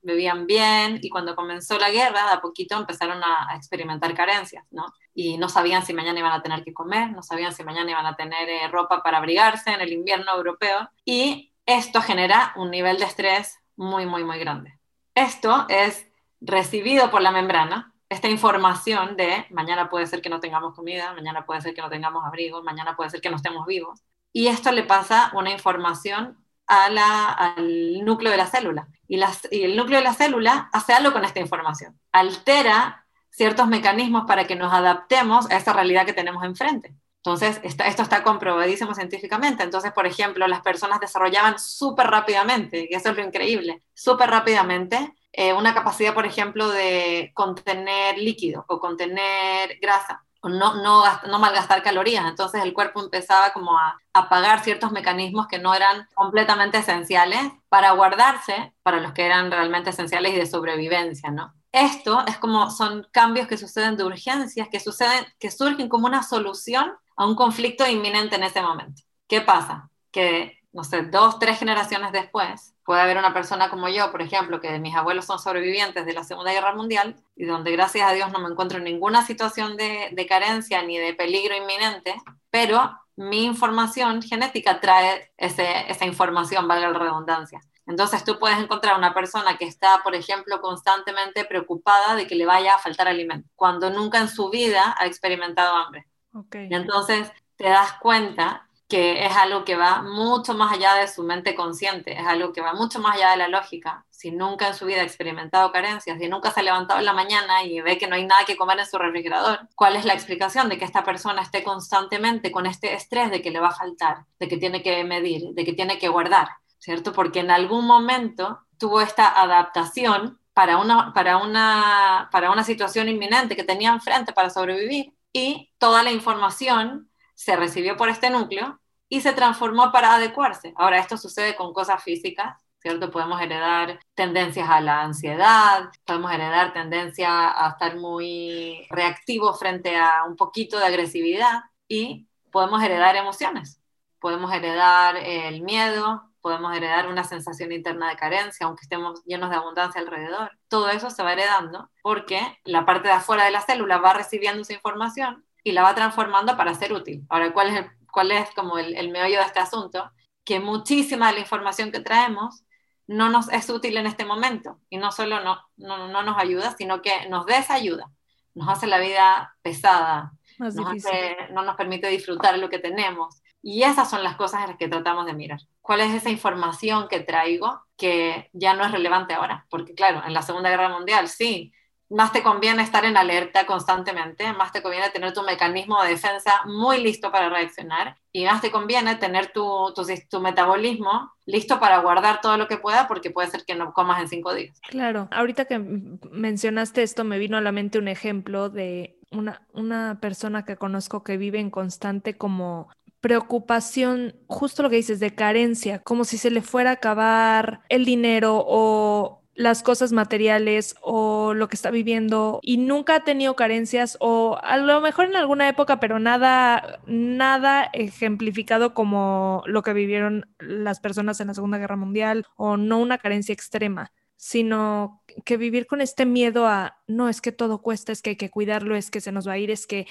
vivían 0.00 0.46
bien 0.46 1.00
y 1.02 1.10
cuando 1.10 1.34
comenzó 1.34 1.76
la 1.76 1.90
guerra, 1.90 2.26
de 2.26 2.32
a 2.34 2.40
poquito 2.40 2.76
empezaron 2.76 3.20
a, 3.24 3.56
experimentar 3.56 4.14
carencias, 4.14 4.64
¿no? 4.70 4.86
Y 5.12 5.38
no 5.38 5.48
sabían 5.48 5.84
si 5.84 5.92
mañana 5.92 6.20
iban 6.20 6.32
a 6.32 6.42
tener 6.42 6.62
que 6.62 6.72
comer, 6.72 7.10
no 7.10 7.22
sabían 7.22 7.52
si 7.52 7.64
mañana 7.64 7.90
iban 7.90 8.06
a 8.06 8.14
tener 8.14 8.48
eh, 8.48 8.68
ropa 8.68 9.02
para 9.02 9.18
abrigarse 9.18 9.72
en 9.72 9.80
el 9.80 9.92
invierno 9.92 10.32
europeo 10.36 10.88
y 11.04 11.52
esto 11.66 12.00
genera 12.00 12.52
un 12.54 12.70
nivel 12.70 12.98
de 12.98 13.06
estrés 13.06 13.58
muy, 13.76 14.06
muy, 14.06 14.22
muy 14.22 14.38
grande. 14.38 14.78
Esto 15.14 15.66
es 15.68 16.06
recibido 16.40 17.10
por 17.10 17.22
la 17.22 17.32
membrana, 17.32 17.92
esta 18.08 18.28
información 18.28 19.16
de 19.16 19.46
mañana 19.50 19.88
puede 19.90 20.06
ser 20.06 20.22
que 20.22 20.28
no 20.28 20.38
tengamos 20.38 20.74
comida, 20.74 21.12
mañana 21.14 21.44
puede 21.44 21.60
ser 21.60 21.74
que 21.74 21.82
no 21.82 21.90
tengamos 21.90 22.24
abrigo, 22.24 22.62
mañana 22.62 22.94
puede 22.94 23.10
ser 23.10 23.20
que 23.20 23.30
no 23.30 23.36
estemos 23.36 23.66
vivos. 23.66 24.00
Y 24.32 24.46
esto 24.46 24.70
le 24.70 24.84
pasa 24.84 25.30
una 25.34 25.50
información 25.50 26.41
a 26.66 26.88
la, 26.90 27.32
al 27.32 28.04
núcleo 28.04 28.30
de 28.30 28.38
la 28.38 28.46
célula. 28.46 28.88
Y, 29.08 29.16
las, 29.16 29.46
y 29.50 29.62
el 29.62 29.76
núcleo 29.76 29.98
de 29.98 30.04
la 30.04 30.14
célula 30.14 30.70
hace 30.72 30.92
algo 30.92 31.12
con 31.12 31.24
esta 31.24 31.40
información. 31.40 31.98
Altera 32.12 33.06
ciertos 33.30 33.66
mecanismos 33.66 34.24
para 34.26 34.46
que 34.46 34.56
nos 34.56 34.72
adaptemos 34.72 35.50
a 35.50 35.56
esa 35.56 35.72
realidad 35.72 36.06
que 36.06 36.12
tenemos 36.12 36.44
enfrente. 36.44 36.94
Entonces, 37.24 37.60
esto 37.62 38.02
está 38.02 38.24
comprobadísimo 38.24 38.94
científicamente. 38.94 39.62
Entonces, 39.62 39.92
por 39.92 40.06
ejemplo, 40.06 40.46
las 40.48 40.60
personas 40.60 40.98
desarrollaban 41.00 41.58
súper 41.58 42.08
rápidamente, 42.08 42.88
y 42.90 42.94
eso 42.94 43.10
es 43.10 43.16
lo 43.16 43.22
increíble, 43.22 43.82
súper 43.94 44.28
rápidamente 44.28 45.14
eh, 45.32 45.52
una 45.54 45.72
capacidad, 45.72 46.14
por 46.14 46.26
ejemplo, 46.26 46.68
de 46.68 47.30
contener 47.32 48.18
líquido 48.18 48.64
o 48.68 48.78
contener 48.80 49.78
grasa 49.80 50.24
no, 50.42 50.82
no, 50.82 51.04
no 51.28 51.38
malgastar 51.38 51.82
calorías. 51.82 52.26
Entonces 52.26 52.62
el 52.62 52.72
cuerpo 52.72 53.02
empezaba 53.02 53.52
como 53.52 53.78
a 53.78 54.00
apagar 54.12 54.62
ciertos 54.62 54.92
mecanismos 54.92 55.46
que 55.46 55.58
no 55.58 55.74
eran 55.74 56.08
completamente 56.14 56.78
esenciales 56.78 57.40
para 57.68 57.92
guardarse 57.92 58.72
para 58.82 59.00
los 59.00 59.12
que 59.12 59.24
eran 59.24 59.50
realmente 59.50 59.90
esenciales 59.90 60.34
y 60.34 60.38
de 60.38 60.46
sobrevivencia, 60.46 61.30
¿no? 61.30 61.54
Esto 61.72 62.24
es 62.26 62.36
como 62.38 62.70
son 62.70 63.06
cambios 63.12 63.48
que 63.48 63.56
suceden 63.56 63.96
de 63.96 64.04
urgencias, 64.04 64.68
que 64.70 64.80
suceden, 64.80 65.24
que 65.38 65.50
surgen 65.50 65.88
como 65.88 66.06
una 66.06 66.22
solución 66.22 66.92
a 67.16 67.26
un 67.26 67.34
conflicto 67.34 67.86
inminente 67.86 68.36
en 68.36 68.42
ese 68.42 68.60
momento. 68.60 69.02
¿Qué 69.26 69.40
pasa? 69.40 69.90
Que, 70.10 70.61
no 70.72 70.84
sé, 70.84 71.02
dos, 71.02 71.38
tres 71.38 71.58
generaciones 71.58 72.12
después, 72.12 72.74
puede 72.84 73.00
haber 73.00 73.18
una 73.18 73.34
persona 73.34 73.68
como 73.68 73.88
yo, 73.88 74.10
por 74.10 74.22
ejemplo, 74.22 74.60
que 74.60 74.78
mis 74.78 74.94
abuelos 74.94 75.26
son 75.26 75.38
sobrevivientes 75.38 76.06
de 76.06 76.12
la 76.14 76.24
Segunda 76.24 76.52
Guerra 76.52 76.74
Mundial 76.74 77.16
y 77.36 77.44
donde 77.44 77.72
gracias 77.72 78.08
a 78.08 78.12
Dios 78.12 78.32
no 78.32 78.38
me 78.38 78.48
encuentro 78.48 78.78
en 78.78 78.84
ninguna 78.84 79.24
situación 79.24 79.76
de, 79.76 80.08
de 80.12 80.26
carencia 80.26 80.82
ni 80.82 80.98
de 80.98 81.14
peligro 81.14 81.54
inminente, 81.54 82.14
pero 82.50 82.98
mi 83.16 83.44
información 83.44 84.22
genética 84.22 84.80
trae 84.80 85.30
ese, 85.36 85.90
esa 85.90 86.06
información, 86.06 86.66
valga 86.66 86.90
la 86.90 86.98
redundancia. 86.98 87.60
Entonces 87.86 88.24
tú 88.24 88.38
puedes 88.38 88.58
encontrar 88.58 88.96
una 88.96 89.12
persona 89.12 89.58
que 89.58 89.66
está, 89.66 90.00
por 90.02 90.14
ejemplo, 90.14 90.60
constantemente 90.60 91.44
preocupada 91.44 92.14
de 92.14 92.26
que 92.26 92.36
le 92.36 92.46
vaya 92.46 92.74
a 92.74 92.78
faltar 92.78 93.08
alimento, 93.08 93.48
cuando 93.56 93.90
nunca 93.90 94.18
en 94.18 94.28
su 94.28 94.48
vida 94.50 94.94
ha 94.98 95.06
experimentado 95.06 95.76
hambre. 95.76 96.06
Okay. 96.32 96.68
Y 96.70 96.74
entonces 96.74 97.30
te 97.56 97.68
das 97.68 97.92
cuenta 97.94 98.68
que 98.92 99.24
es 99.24 99.34
algo 99.34 99.64
que 99.64 99.74
va 99.74 100.02
mucho 100.02 100.52
más 100.52 100.70
allá 100.70 100.92
de 100.96 101.08
su 101.08 101.22
mente 101.22 101.54
consciente, 101.54 102.12
es 102.12 102.26
algo 102.26 102.52
que 102.52 102.60
va 102.60 102.74
mucho 102.74 103.00
más 103.00 103.16
allá 103.16 103.30
de 103.30 103.38
la 103.38 103.48
lógica. 103.48 104.04
Si 104.10 104.30
nunca 104.30 104.68
en 104.68 104.74
su 104.74 104.84
vida 104.84 105.00
ha 105.00 105.04
experimentado 105.04 105.72
carencias, 105.72 106.18
si 106.18 106.28
nunca 106.28 106.50
se 106.50 106.60
ha 106.60 106.62
levantado 106.62 107.00
en 107.00 107.06
la 107.06 107.14
mañana 107.14 107.64
y 107.64 107.80
ve 107.80 107.96
que 107.96 108.06
no 108.06 108.16
hay 108.16 108.26
nada 108.26 108.44
que 108.44 108.58
comer 108.58 108.78
en 108.78 108.84
su 108.86 108.98
refrigerador, 108.98 109.60
¿cuál 109.76 109.96
es 109.96 110.04
la 110.04 110.12
explicación 110.12 110.68
de 110.68 110.76
que 110.76 110.84
esta 110.84 111.04
persona 111.04 111.40
esté 111.40 111.64
constantemente 111.64 112.52
con 112.52 112.66
este 112.66 112.92
estrés 112.92 113.30
de 113.30 113.40
que 113.40 113.50
le 113.50 113.60
va 113.60 113.68
a 113.68 113.74
faltar, 113.74 114.26
de 114.38 114.46
que 114.46 114.58
tiene 114.58 114.82
que 114.82 115.02
medir, 115.04 115.54
de 115.54 115.64
que 115.64 115.72
tiene 115.72 115.98
que 115.98 116.08
guardar? 116.08 116.48
¿Cierto? 116.78 117.14
Porque 117.14 117.40
en 117.40 117.50
algún 117.50 117.86
momento 117.86 118.58
tuvo 118.76 119.00
esta 119.00 119.40
adaptación 119.40 120.38
para 120.52 120.76
una, 120.76 121.14
para 121.14 121.38
una, 121.38 122.28
para 122.30 122.50
una 122.50 122.62
situación 122.62 123.08
inminente 123.08 123.56
que 123.56 123.64
tenía 123.64 123.88
enfrente 123.88 124.34
para 124.34 124.50
sobrevivir 124.50 125.14
y 125.32 125.72
toda 125.78 126.02
la 126.02 126.12
información 126.12 127.08
se 127.34 127.56
recibió 127.56 127.96
por 127.96 128.10
este 128.10 128.28
núcleo 128.28 128.81
y 129.12 129.20
se 129.20 129.34
transformó 129.34 129.92
para 129.92 130.14
adecuarse. 130.14 130.72
Ahora, 130.74 130.98
esto 130.98 131.18
sucede 131.18 131.54
con 131.54 131.74
cosas 131.74 132.02
físicas, 132.02 132.56
¿cierto? 132.78 133.10
Podemos 133.10 133.42
heredar 133.42 134.00
tendencias 134.14 134.66
a 134.70 134.80
la 134.80 135.02
ansiedad, 135.02 135.90
podemos 136.06 136.32
heredar 136.32 136.72
tendencia 136.72 137.28
a 137.28 137.68
estar 137.68 137.96
muy 137.96 138.86
reactivos 138.88 139.58
frente 139.58 139.98
a 139.98 140.24
un 140.26 140.34
poquito 140.34 140.78
de 140.78 140.86
agresividad 140.86 141.60
y 141.86 142.26
podemos 142.50 142.82
heredar 142.82 143.14
emociones. 143.14 143.82
Podemos 144.18 144.50
heredar 144.50 145.18
el 145.18 145.60
miedo, 145.60 146.22
podemos 146.40 146.74
heredar 146.74 147.06
una 147.06 147.24
sensación 147.24 147.70
interna 147.70 148.08
de 148.08 148.16
carencia, 148.16 148.64
aunque 148.64 148.84
estemos 148.84 149.22
llenos 149.26 149.50
de 149.50 149.56
abundancia 149.56 150.00
alrededor. 150.00 150.52
Todo 150.68 150.88
eso 150.88 151.10
se 151.10 151.22
va 151.22 151.34
heredando 151.34 151.90
porque 152.00 152.40
la 152.64 152.86
parte 152.86 153.08
de 153.08 153.14
afuera 153.14 153.44
de 153.44 153.50
la 153.50 153.60
célula 153.60 153.98
va 153.98 154.14
recibiendo 154.14 154.62
esa 154.62 154.72
información 154.72 155.44
y 155.62 155.72
la 155.72 155.82
va 155.82 155.94
transformando 155.94 156.56
para 156.56 156.72
ser 156.72 156.94
útil. 156.94 157.26
Ahora, 157.28 157.52
¿cuál 157.52 157.68
es 157.68 157.76
el 157.76 158.01
cuál 158.12 158.30
es 158.30 158.48
como 158.52 158.78
el, 158.78 158.94
el 158.94 159.10
meollo 159.10 159.38
de 159.38 159.46
este 159.46 159.58
asunto, 159.58 160.12
que 160.44 160.60
muchísima 160.60 161.28
de 161.28 161.34
la 161.34 161.40
información 161.40 161.90
que 161.90 162.00
traemos 162.00 162.64
no 163.06 163.28
nos 163.28 163.50
es 163.52 163.68
útil 163.68 163.96
en 163.96 164.06
este 164.06 164.24
momento 164.24 164.78
y 164.88 164.96
no 164.96 165.12
solo 165.12 165.42
no, 165.42 165.58
no, 165.76 166.08
no 166.08 166.22
nos 166.22 166.38
ayuda, 166.38 166.76
sino 166.76 167.02
que 167.02 167.28
nos 167.28 167.46
desayuda, 167.46 168.10
nos 168.54 168.68
hace 168.68 168.86
la 168.86 168.98
vida 168.98 169.56
pesada, 169.62 170.32
nos 170.58 170.74
no 170.74 171.62
nos 171.62 171.76
permite 171.76 172.08
disfrutar 172.08 172.58
lo 172.58 172.68
que 172.68 172.78
tenemos. 172.78 173.42
Y 173.64 173.84
esas 173.84 174.10
son 174.10 174.24
las 174.24 174.36
cosas 174.36 174.62
en 174.62 174.70
las 174.70 174.76
que 174.76 174.88
tratamos 174.88 175.24
de 175.24 175.34
mirar. 175.34 175.60
¿Cuál 175.80 176.00
es 176.00 176.12
esa 176.12 176.30
información 176.30 177.06
que 177.08 177.20
traigo 177.20 177.80
que 177.96 178.50
ya 178.52 178.74
no 178.74 178.84
es 178.84 178.90
relevante 178.90 179.34
ahora? 179.34 179.66
Porque 179.70 179.94
claro, 179.94 180.22
en 180.26 180.34
la 180.34 180.42
Segunda 180.42 180.68
Guerra 180.68 180.88
Mundial 180.88 181.28
sí, 181.28 181.72
más 182.12 182.32
te 182.32 182.42
conviene 182.42 182.82
estar 182.82 183.04
en 183.04 183.16
alerta 183.16 183.64
constantemente, 183.66 184.52
más 184.52 184.70
te 184.72 184.82
conviene 184.82 185.10
tener 185.10 185.32
tu 185.32 185.42
mecanismo 185.42 186.02
de 186.02 186.10
defensa 186.10 186.52
muy 186.66 187.02
listo 187.02 187.32
para 187.32 187.48
reaccionar 187.48 188.16
y 188.32 188.44
más 188.44 188.60
te 188.60 188.70
conviene 188.70 189.16
tener 189.16 189.52
tu, 189.52 189.92
tu, 190.30 190.40
metabolismo 190.40 191.32
listo 191.46 191.80
para 191.80 192.00
guardar 192.00 192.40
todo 192.40 192.56
lo 192.56 192.68
que 192.68 192.76
pueda 192.76 193.08
porque 193.08 193.30
puede 193.30 193.48
ser 193.48 193.64
que 193.64 193.74
no 193.74 193.92
comas 193.92 194.20
en 194.20 194.28
cinco 194.28 194.54
días. 194.54 194.78
Claro, 194.88 195.28
ahorita 195.30 195.64
que 195.64 195.78
mencionaste 195.78 197.02
esto 197.02 197.24
me 197.24 197.38
vino 197.38 197.56
a 197.56 197.62
la 197.62 197.72
mente 197.72 197.98
un 197.98 198.08
ejemplo 198.08 198.68
de 198.68 199.18
una, 199.30 199.62
una 199.72 200.18
persona 200.20 200.64
que 200.64 200.76
conozco 200.76 201.24
que 201.24 201.36
vive 201.38 201.60
en 201.60 201.70
constante 201.70 202.36
como 202.36 202.88
preocupación, 203.20 204.34
justo 204.48 204.82
lo 204.82 204.90
que 204.90 204.96
dices, 204.96 205.20
de 205.20 205.34
carencia, 205.34 206.00
como 206.00 206.24
si 206.24 206.36
se 206.38 206.50
le 206.50 206.60
fuera 206.60 206.90
a 206.90 206.94
acabar 206.94 207.80
el 207.88 208.04
dinero 208.04 208.62
o 208.66 209.41
las 209.54 209.82
cosas 209.82 210.12
materiales 210.12 210.94
o 211.02 211.54
lo 211.54 211.68
que 211.68 211.76
está 211.76 211.90
viviendo 211.90 212.58
y 212.62 212.78
nunca 212.78 213.16
ha 213.16 213.24
tenido 213.24 213.54
carencias 213.54 214.16
o 214.20 214.58
a 214.62 214.76
lo 214.78 215.00
mejor 215.00 215.26
en 215.26 215.36
alguna 215.36 215.68
época, 215.68 216.00
pero 216.00 216.18
nada, 216.18 217.00
nada 217.06 217.84
ejemplificado 217.92 218.94
como 218.94 219.62
lo 219.66 219.82
que 219.82 219.92
vivieron 219.92 220.46
las 220.58 221.00
personas 221.00 221.40
en 221.40 221.48
la 221.48 221.54
Segunda 221.54 221.78
Guerra 221.78 221.96
Mundial 221.96 222.46
o 222.56 222.76
no 222.76 222.98
una 222.98 223.18
carencia 223.18 223.52
extrema, 223.52 224.12
sino 224.36 225.22
que 225.44 225.56
vivir 225.56 225.86
con 225.86 226.00
este 226.00 226.26
miedo 226.26 226.66
a, 226.66 227.00
no, 227.06 227.28
es 227.28 227.40
que 227.40 227.52
todo 227.52 227.82
cuesta, 227.82 228.12
es 228.12 228.22
que 228.22 228.30
hay 228.30 228.36
que 228.36 228.50
cuidarlo, 228.50 228.96
es 228.96 229.10
que 229.10 229.20
se 229.20 229.32
nos 229.32 229.46
va 229.46 229.52
a 229.52 229.58
ir, 229.58 229.70
es 229.70 229.86
que, 229.86 230.06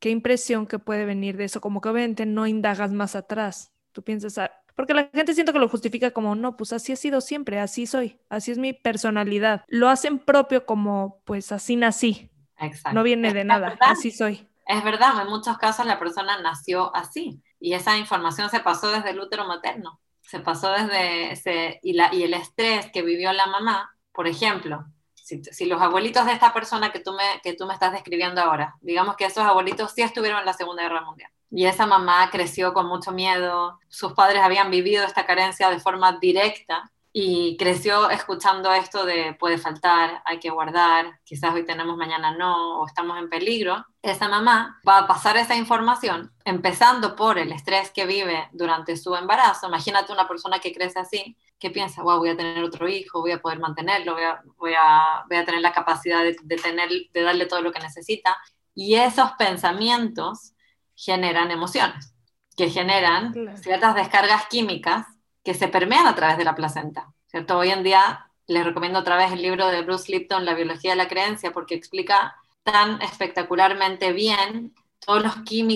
qué 0.00 0.10
impresión 0.10 0.66
que 0.66 0.78
puede 0.78 1.04
venir 1.04 1.36
de 1.36 1.44
eso, 1.44 1.60
como 1.60 1.80
que 1.80 1.88
obviamente 1.88 2.26
no 2.26 2.46
indagas 2.46 2.92
más 2.92 3.16
atrás. 3.16 3.72
Tú 3.92 4.02
piensas, 4.02 4.38
ah, 4.38 4.52
porque 4.78 4.94
la 4.94 5.10
gente 5.12 5.34
siento 5.34 5.52
que 5.52 5.58
lo 5.58 5.68
justifica 5.68 6.12
como, 6.12 6.36
no, 6.36 6.56
pues 6.56 6.72
así 6.72 6.92
he 6.92 6.96
sido 6.96 7.20
siempre, 7.20 7.58
así 7.58 7.84
soy, 7.84 8.20
así 8.28 8.52
es 8.52 8.58
mi 8.58 8.72
personalidad. 8.72 9.64
Lo 9.66 9.88
hacen 9.88 10.20
propio 10.20 10.66
como, 10.66 11.20
pues 11.24 11.50
así 11.50 11.74
nací. 11.74 12.30
Exacto. 12.56 12.94
No 12.94 13.02
viene 13.02 13.34
de 13.34 13.42
nada, 13.42 13.76
así 13.80 14.12
soy. 14.12 14.48
Es 14.68 14.84
verdad, 14.84 15.20
en 15.20 15.30
muchos 15.30 15.58
casos 15.58 15.84
la 15.84 15.98
persona 15.98 16.40
nació 16.42 16.94
así 16.94 17.42
y 17.58 17.72
esa 17.72 17.98
información 17.98 18.50
se 18.50 18.60
pasó 18.60 18.92
desde 18.92 19.10
el 19.10 19.18
útero 19.18 19.48
materno, 19.48 20.00
se 20.20 20.38
pasó 20.38 20.70
desde 20.70 21.32
ese, 21.32 21.80
y, 21.82 21.94
la, 21.94 22.14
y 22.14 22.22
el 22.22 22.32
estrés 22.32 22.88
que 22.92 23.02
vivió 23.02 23.32
la 23.32 23.48
mamá, 23.48 23.92
por 24.12 24.28
ejemplo, 24.28 24.86
si, 25.12 25.42
si, 25.42 25.66
los 25.66 25.82
abuelitos 25.82 26.24
de 26.24 26.34
esta 26.34 26.54
persona 26.54 26.92
que 26.92 27.00
tú, 27.00 27.14
me, 27.14 27.40
que 27.42 27.54
tú 27.54 27.66
me 27.66 27.74
estás 27.74 27.90
describiendo 27.90 28.40
ahora, 28.40 28.76
digamos 28.80 29.16
que 29.16 29.24
esos 29.24 29.42
abuelitos 29.42 29.90
sí 29.90 30.02
estuvieron 30.02 30.38
en 30.38 30.46
la 30.46 30.52
Segunda 30.52 30.84
Guerra 30.84 31.00
Mundial 31.00 31.32
y 31.50 31.66
esa 31.66 31.86
mamá 31.86 32.30
creció 32.30 32.74
con 32.74 32.86
mucho 32.86 33.12
miedo, 33.12 33.78
sus 33.88 34.12
padres 34.12 34.42
habían 34.42 34.70
vivido 34.70 35.04
esta 35.04 35.26
carencia 35.26 35.70
de 35.70 35.80
forma 35.80 36.18
directa 36.20 36.90
y 37.12 37.56
creció 37.56 38.10
escuchando 38.10 38.70
esto 38.72 39.04
de 39.04 39.34
puede 39.40 39.56
faltar, 39.56 40.22
hay 40.26 40.38
que 40.38 40.50
guardar, 40.50 41.18
quizás 41.24 41.54
hoy 41.54 41.64
tenemos, 41.64 41.96
mañana 41.96 42.36
no, 42.36 42.80
o 42.80 42.86
estamos 42.86 43.18
en 43.18 43.30
peligro, 43.30 43.84
esa 44.02 44.28
mamá 44.28 44.80
va 44.86 44.98
a 44.98 45.06
pasar 45.06 45.36
esa 45.36 45.56
información, 45.56 46.32
empezando 46.44 47.16
por 47.16 47.38
el 47.38 47.50
estrés 47.50 47.90
que 47.90 48.06
vive 48.06 48.48
durante 48.52 48.96
su 48.96 49.16
embarazo. 49.16 49.68
Imagínate 49.68 50.12
una 50.12 50.28
persona 50.28 50.58
que 50.60 50.72
crece 50.72 51.00
así, 51.00 51.36
que 51.58 51.70
piensa, 51.70 52.02
wow, 52.02 52.18
voy 52.18 52.28
a 52.28 52.36
tener 52.36 52.62
otro 52.62 52.88
hijo, 52.88 53.20
voy 53.20 53.32
a 53.32 53.40
poder 53.40 53.58
mantenerlo, 53.58 54.14
voy 54.14 54.24
a, 54.24 54.42
voy 54.56 54.74
a, 54.78 55.24
voy 55.28 55.38
a 55.38 55.44
tener 55.44 55.60
la 55.60 55.72
capacidad 55.72 56.22
de, 56.22 56.36
de, 56.42 56.56
tener, 56.56 56.88
de 57.12 57.22
darle 57.22 57.46
todo 57.46 57.62
lo 57.62 57.72
que 57.72 57.80
necesita. 57.80 58.36
Y 58.74 58.94
esos 58.94 59.32
pensamientos 59.32 60.52
generan 60.98 61.52
emociones, 61.52 62.12
que 62.56 62.70
generan 62.70 63.32
ciertas 63.62 63.94
descargas 63.94 64.46
químicas 64.48 65.06
que 65.44 65.54
se 65.54 65.68
permean 65.68 66.08
a 66.08 66.16
través 66.16 66.36
de 66.36 66.44
la 66.44 66.56
placenta, 66.56 67.12
¿cierto? 67.28 67.56
Hoy 67.56 67.70
en 67.70 67.84
día 67.84 68.26
les 68.48 68.64
recomiendo 68.64 68.98
otra 68.98 69.16
vez 69.16 69.30
el 69.30 69.40
libro 69.40 69.68
de 69.68 69.82
Bruce 69.82 70.10
Lipton, 70.10 70.44
La 70.44 70.54
biología 70.54 70.90
de 70.90 70.96
la 70.96 71.08
creencia, 71.08 71.52
porque 71.52 71.76
explica 71.76 72.34
tan 72.64 73.00
espectacularmente 73.00 74.12
bien 74.12 74.74
todos 74.98 75.22
los 75.22 75.34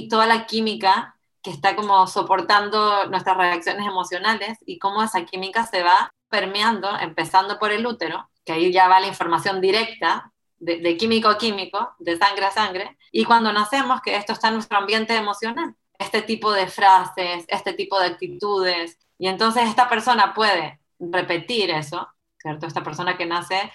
toda 0.08 0.26
la 0.26 0.46
química 0.46 1.14
que 1.40 1.50
está 1.50 1.76
como 1.76 2.06
soportando 2.08 3.06
nuestras 3.06 3.36
reacciones 3.36 3.86
emocionales 3.86 4.58
y 4.66 4.78
cómo 4.78 5.02
esa 5.02 5.24
química 5.24 5.64
se 5.66 5.82
va 5.82 6.10
permeando, 6.28 6.98
empezando 6.98 7.58
por 7.58 7.70
el 7.70 7.86
útero, 7.86 8.28
que 8.44 8.54
ahí 8.54 8.72
ya 8.72 8.88
va 8.88 9.00
la 9.00 9.06
información 9.06 9.60
directa 9.60 10.32
de, 10.58 10.78
de, 10.78 10.96
químico 10.96 11.28
a 11.28 11.38
químico, 11.38 11.94
de 11.98 12.16
sangre 12.16 12.46
a 12.46 12.50
sangre, 12.50 12.96
y 13.12 13.24
cuando 13.24 13.52
nacemos, 13.52 14.00
que 14.00 14.16
esto 14.16 14.32
está 14.32 14.48
en 14.48 14.54
nuestro 14.54 14.78
ambiente 14.78 15.14
emocional, 15.14 15.76
este 15.98 16.22
tipo 16.22 16.50
de 16.50 16.66
frases, 16.66 17.44
este 17.46 17.74
tipo 17.74 18.00
de 18.00 18.06
actitudes, 18.06 18.98
y 19.18 19.28
entonces 19.28 19.68
esta 19.68 19.88
persona 19.88 20.32
puede 20.34 20.80
repetir 20.98 21.70
eso, 21.70 22.08
¿cierto? 22.38 22.66
Esta 22.66 22.82
persona 22.82 23.16
que 23.16 23.26
nace 23.26 23.70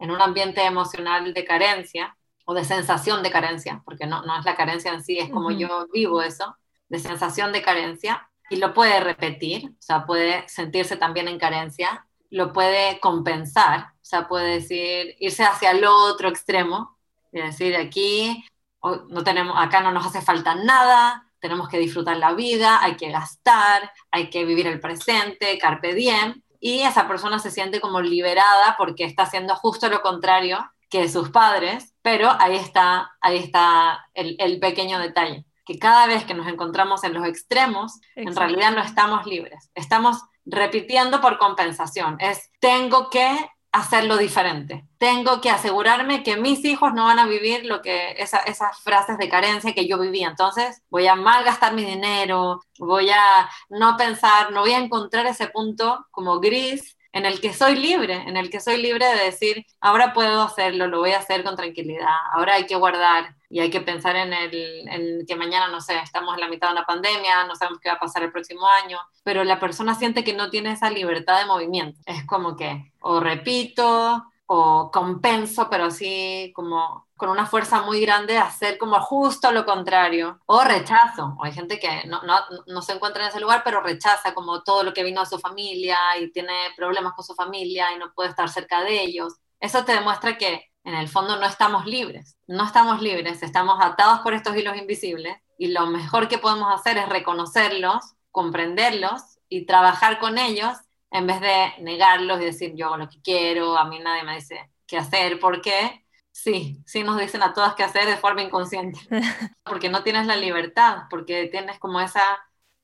en 0.00 0.10
un 0.10 0.20
ambiente 0.20 0.64
emocional 0.64 1.32
de 1.32 1.44
carencia 1.44 2.16
o 2.44 2.52
de 2.52 2.64
sensación 2.64 3.22
de 3.22 3.30
carencia, 3.30 3.80
porque 3.84 4.06
no, 4.06 4.22
no 4.22 4.38
es 4.38 4.44
la 4.44 4.56
carencia 4.56 4.92
en 4.92 5.04
sí, 5.04 5.18
es 5.18 5.30
como 5.30 5.52
yo 5.52 5.86
vivo 5.92 6.20
eso, 6.20 6.56
de 6.88 6.98
sensación 6.98 7.52
de 7.52 7.62
carencia, 7.62 8.28
y 8.50 8.56
lo 8.56 8.74
puede 8.74 8.98
repetir, 8.98 9.66
o 9.70 9.82
sea, 9.82 10.04
puede 10.04 10.48
sentirse 10.48 10.96
también 10.96 11.28
en 11.28 11.38
carencia, 11.38 12.06
lo 12.30 12.52
puede 12.52 12.98
compensar, 12.98 13.92
o 13.92 14.04
sea, 14.04 14.26
puede 14.26 14.54
decir, 14.54 15.14
irse 15.20 15.44
hacia 15.44 15.70
el 15.70 15.84
otro 15.84 16.28
extremo, 16.28 16.98
y 17.32 17.40
decir, 17.40 17.76
aquí 17.76 18.44
no 18.82 19.24
tenemos, 19.24 19.56
acá 19.58 19.80
no 19.80 19.92
nos 19.92 20.06
hace 20.06 20.22
falta 20.22 20.54
nada, 20.54 21.26
tenemos 21.40 21.68
que 21.68 21.78
disfrutar 21.78 22.16
la 22.16 22.34
vida, 22.34 22.82
hay 22.82 22.96
que 22.96 23.10
gastar, 23.10 23.92
hay 24.10 24.30
que 24.30 24.44
vivir 24.44 24.66
el 24.66 24.80
presente, 24.80 25.58
carpe 25.58 25.94
diem, 25.94 26.42
y 26.60 26.80
esa 26.80 27.08
persona 27.08 27.38
se 27.38 27.50
siente 27.50 27.80
como 27.80 28.00
liberada 28.00 28.74
porque 28.76 29.04
está 29.04 29.24
haciendo 29.24 29.56
justo 29.56 29.88
lo 29.88 30.02
contrario 30.02 30.70
que 30.90 31.08
sus 31.08 31.30
padres, 31.30 31.94
pero 32.02 32.30
ahí 32.38 32.56
está, 32.56 33.12
ahí 33.20 33.38
está 33.38 34.06
el, 34.12 34.36
el 34.38 34.58
pequeño 34.58 34.98
detalle, 34.98 35.46
que 35.64 35.78
cada 35.78 36.06
vez 36.06 36.24
que 36.24 36.34
nos 36.34 36.48
encontramos 36.48 37.04
en 37.04 37.14
los 37.14 37.26
extremos, 37.26 38.00
en 38.16 38.34
realidad 38.34 38.72
no 38.72 38.82
estamos 38.82 39.24
libres, 39.26 39.70
estamos 39.74 40.18
repitiendo 40.44 41.20
por 41.20 41.38
compensación, 41.38 42.16
es 42.18 42.50
tengo 42.60 43.08
que 43.08 43.48
hacerlo 43.72 44.16
diferente. 44.16 44.84
Tengo 44.98 45.40
que 45.40 45.50
asegurarme 45.50 46.22
que 46.22 46.36
mis 46.36 46.64
hijos 46.64 46.92
no 46.92 47.04
van 47.04 47.18
a 47.18 47.26
vivir 47.26 47.64
lo 47.66 47.82
que 47.82 48.12
esas 48.18 48.80
frases 48.82 49.18
de 49.18 49.28
carencia 49.28 49.74
que 49.74 49.86
yo 49.86 49.98
vivía. 49.98 50.28
Entonces 50.28 50.82
voy 50.90 51.06
a 51.06 51.14
malgastar 51.14 51.74
mi 51.74 51.84
dinero, 51.84 52.60
voy 52.78 53.10
a 53.10 53.48
no 53.68 53.96
pensar, 53.96 54.52
no 54.52 54.60
voy 54.60 54.72
a 54.72 54.78
encontrar 54.78 55.26
ese 55.26 55.48
punto 55.48 56.06
como 56.10 56.40
gris 56.40 56.96
en 57.12 57.26
el 57.26 57.40
que 57.40 57.52
soy 57.52 57.76
libre, 57.76 58.14
en 58.14 58.36
el 58.36 58.50
que 58.50 58.60
soy 58.60 58.80
libre 58.80 59.06
de 59.06 59.24
decir, 59.24 59.66
ahora 59.80 60.12
puedo 60.12 60.42
hacerlo, 60.42 60.86
lo 60.86 61.00
voy 61.00 61.12
a 61.12 61.18
hacer 61.18 61.42
con 61.42 61.56
tranquilidad, 61.56 62.16
ahora 62.32 62.54
hay 62.54 62.66
que 62.66 62.76
guardar 62.76 63.34
y 63.48 63.58
hay 63.58 63.70
que 63.70 63.80
pensar 63.80 64.14
en, 64.14 64.32
el, 64.32 65.24
que 65.26 65.36
mañana, 65.36 65.68
no 65.68 65.80
sé, 65.80 65.98
estamos 65.98 66.34
en 66.34 66.40
la 66.40 66.48
mitad 66.48 66.68
de 66.68 66.74
una 66.74 66.86
pandemia, 66.86 67.44
no 67.44 67.56
sabemos 67.56 67.80
qué 67.80 67.88
va 67.88 67.96
a 67.96 68.00
pasar 68.00 68.22
el 68.22 68.30
próximo 68.30 68.66
año, 68.84 68.98
pero 69.24 69.42
la 69.42 69.58
persona 69.58 69.94
siente 69.96 70.22
que 70.22 70.34
no 70.34 70.50
tiene 70.50 70.72
esa 70.72 70.88
libertad 70.88 71.40
de 71.40 71.46
movimiento. 71.46 71.98
Es 72.06 72.24
como 72.26 72.56
que 72.56 72.92
o 73.00 73.18
repito 73.18 74.24
o 74.52 74.90
compenso, 74.90 75.68
pero 75.70 75.84
así 75.84 76.50
como 76.56 77.06
con 77.16 77.28
una 77.28 77.46
fuerza 77.46 77.82
muy 77.82 78.00
grande, 78.00 78.36
hacer 78.36 78.78
como 78.78 79.00
justo 79.00 79.52
lo 79.52 79.64
contrario, 79.64 80.40
o 80.46 80.64
rechazo. 80.64 81.36
O 81.38 81.44
hay 81.44 81.52
gente 81.52 81.78
que 81.78 82.02
no, 82.08 82.20
no, 82.22 82.36
no, 82.66 82.82
se 82.82 82.94
encuentra 82.94 83.22
en 83.22 83.28
ese 83.28 83.38
lugar, 83.38 83.62
pero 83.64 83.80
rechaza 83.80 84.34
como 84.34 84.64
todo 84.64 84.82
lo 84.82 84.92
que 84.92 85.04
vino 85.04 85.20
a 85.20 85.26
su 85.26 85.38
familia 85.38 85.96
y 86.20 86.32
tiene 86.32 86.52
problemas 86.76 87.12
con 87.12 87.24
su 87.24 87.36
familia 87.36 87.94
y 87.94 87.98
no 88.00 88.12
puede 88.12 88.30
estar 88.30 88.48
cerca 88.48 88.82
de 88.82 89.00
ellos. 89.00 89.34
Eso 89.60 89.84
te 89.84 89.92
demuestra 89.92 90.36
que 90.36 90.72
en 90.82 90.94
el 90.94 91.06
fondo 91.06 91.36
no 91.36 91.46
estamos 91.46 91.86
libres, 91.86 92.36
no 92.48 92.64
estamos 92.64 93.00
libres, 93.00 93.44
estamos 93.44 93.78
atados 93.80 94.18
por 94.22 94.34
estos 94.34 94.56
hilos 94.56 94.76
invisibles 94.76 95.36
y 95.58 95.68
lo 95.68 95.86
mejor 95.86 96.26
que 96.26 96.38
podemos 96.38 96.74
hacer 96.74 96.98
es 96.98 97.08
reconocerlos, 97.08 98.16
comprenderlos 98.32 99.38
y 99.48 99.64
trabajar 99.64 100.18
con 100.18 100.38
ellos 100.38 100.76
en 101.10 101.26
vez 101.26 101.40
de 101.40 101.74
negarlos 101.80 102.40
y 102.40 102.44
decir 102.44 102.74
yo 102.74 102.86
hago 102.86 102.96
lo 102.98 103.08
que 103.08 103.20
quiero, 103.22 103.76
a 103.76 103.84
mí 103.86 103.98
nadie 103.98 104.24
me 104.24 104.36
dice 104.36 104.70
qué 104.86 104.98
hacer, 104.98 105.38
¿por 105.40 105.60
qué? 105.62 106.04
Sí, 106.32 106.82
sí 106.86 107.02
nos 107.02 107.18
dicen 107.18 107.42
a 107.42 107.52
todas 107.52 107.74
qué 107.74 107.82
hacer 107.84 108.06
de 108.06 108.16
forma 108.16 108.42
inconsciente, 108.42 108.98
porque 109.64 109.88
no 109.90 110.02
tienes 110.02 110.26
la 110.26 110.36
libertad, 110.36 111.02
porque 111.10 111.48
tienes 111.48 111.78
como 111.78 112.00
esa, 112.00 112.22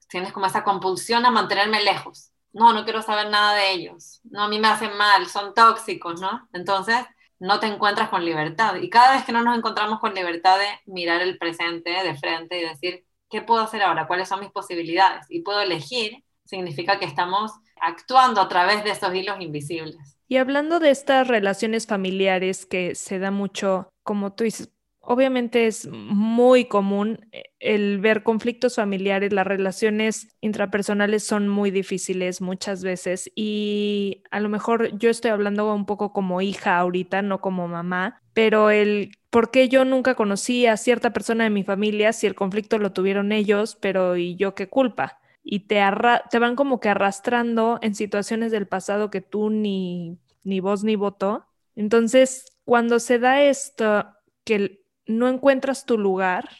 tienes 0.08 0.32
como 0.32 0.46
esa 0.46 0.64
compulsión 0.64 1.24
a 1.26 1.30
mantenerme 1.30 1.82
lejos. 1.82 2.32
No, 2.52 2.72
no 2.72 2.84
quiero 2.84 3.02
saber 3.02 3.28
nada 3.30 3.54
de 3.54 3.72
ellos. 3.72 4.20
No, 4.24 4.44
a 4.44 4.48
mí 4.48 4.58
me 4.58 4.68
hacen 4.68 4.96
mal, 4.96 5.26
son 5.26 5.52
tóxicos, 5.54 6.20
¿no? 6.20 6.48
Entonces, 6.52 6.96
no 7.38 7.60
te 7.60 7.66
encuentras 7.66 8.08
con 8.08 8.24
libertad. 8.24 8.76
Y 8.76 8.88
cada 8.90 9.12
vez 9.14 9.24
que 9.24 9.32
no 9.32 9.42
nos 9.42 9.56
encontramos 9.58 10.00
con 10.00 10.14
libertad 10.14 10.58
de 10.58 10.66
mirar 10.86 11.20
el 11.22 11.38
presente 11.38 11.90
de 11.90 12.16
frente 12.16 12.58
y 12.58 12.62
decir, 12.64 13.06
¿qué 13.28 13.42
puedo 13.42 13.60
hacer 13.62 13.82
ahora? 13.82 14.06
¿Cuáles 14.06 14.28
son 14.28 14.40
mis 14.40 14.50
posibilidades? 14.50 15.26
Y 15.28 15.42
puedo 15.42 15.60
elegir, 15.60 16.24
significa 16.46 16.98
que 16.98 17.04
estamos 17.04 17.52
actuando 17.80 18.40
a 18.40 18.48
través 18.48 18.84
de 18.84 18.90
esos 18.90 19.14
hilos 19.14 19.36
invisibles. 19.40 20.16
Y 20.28 20.38
hablando 20.38 20.80
de 20.80 20.90
estas 20.90 21.28
relaciones 21.28 21.86
familiares 21.86 22.66
que 22.66 22.94
se 22.94 23.18
da 23.18 23.30
mucho, 23.30 23.90
como 24.02 24.32
tú 24.32 24.44
dices, 24.44 24.70
obviamente 25.06 25.66
es 25.66 25.88
muy 25.88 26.64
común 26.64 27.28
eh, 27.32 27.44
el 27.60 28.00
ver 28.00 28.22
conflictos 28.22 28.74
familiares, 28.74 29.32
las 29.32 29.46
relaciones 29.46 30.28
intrapersonales 30.40 31.24
son 31.24 31.48
muy 31.48 31.70
difíciles 31.70 32.40
muchas 32.40 32.82
veces 32.82 33.30
y 33.34 34.22
a 34.30 34.40
lo 34.40 34.48
mejor 34.48 34.98
yo 34.98 35.08
estoy 35.08 35.30
hablando 35.30 35.72
un 35.72 35.86
poco 35.86 36.12
como 36.12 36.40
hija 36.40 36.76
ahorita, 36.76 37.22
no 37.22 37.40
como 37.40 37.68
mamá, 37.68 38.20
pero 38.34 38.70
el 38.70 39.12
por 39.30 39.50
qué 39.50 39.68
yo 39.68 39.84
nunca 39.84 40.14
conocí 40.14 40.66
a 40.66 40.76
cierta 40.76 41.12
persona 41.12 41.44
de 41.44 41.50
mi 41.50 41.62
familia 41.62 42.12
si 42.12 42.26
el 42.26 42.34
conflicto 42.34 42.78
lo 42.78 42.92
tuvieron 42.92 43.32
ellos, 43.32 43.76
pero 43.80 44.16
¿y 44.16 44.36
yo 44.36 44.54
qué 44.54 44.68
culpa? 44.68 45.18
Y 45.48 45.60
te, 45.60 45.80
te 46.28 46.38
van 46.40 46.56
como 46.56 46.80
que 46.80 46.88
arrastrando 46.88 47.78
en 47.80 47.94
situaciones 47.94 48.50
del 48.50 48.66
pasado 48.66 49.10
que 49.10 49.20
tú 49.20 49.48
ni, 49.48 50.18
ni 50.42 50.58
voz 50.58 50.82
ni 50.82 50.96
votó. 50.96 51.46
Entonces, 51.76 52.58
cuando 52.64 52.98
se 52.98 53.20
da 53.20 53.40
esto, 53.40 54.06
que 54.42 54.84
no 55.06 55.28
encuentras 55.28 55.86
tu 55.86 55.98
lugar 55.98 56.50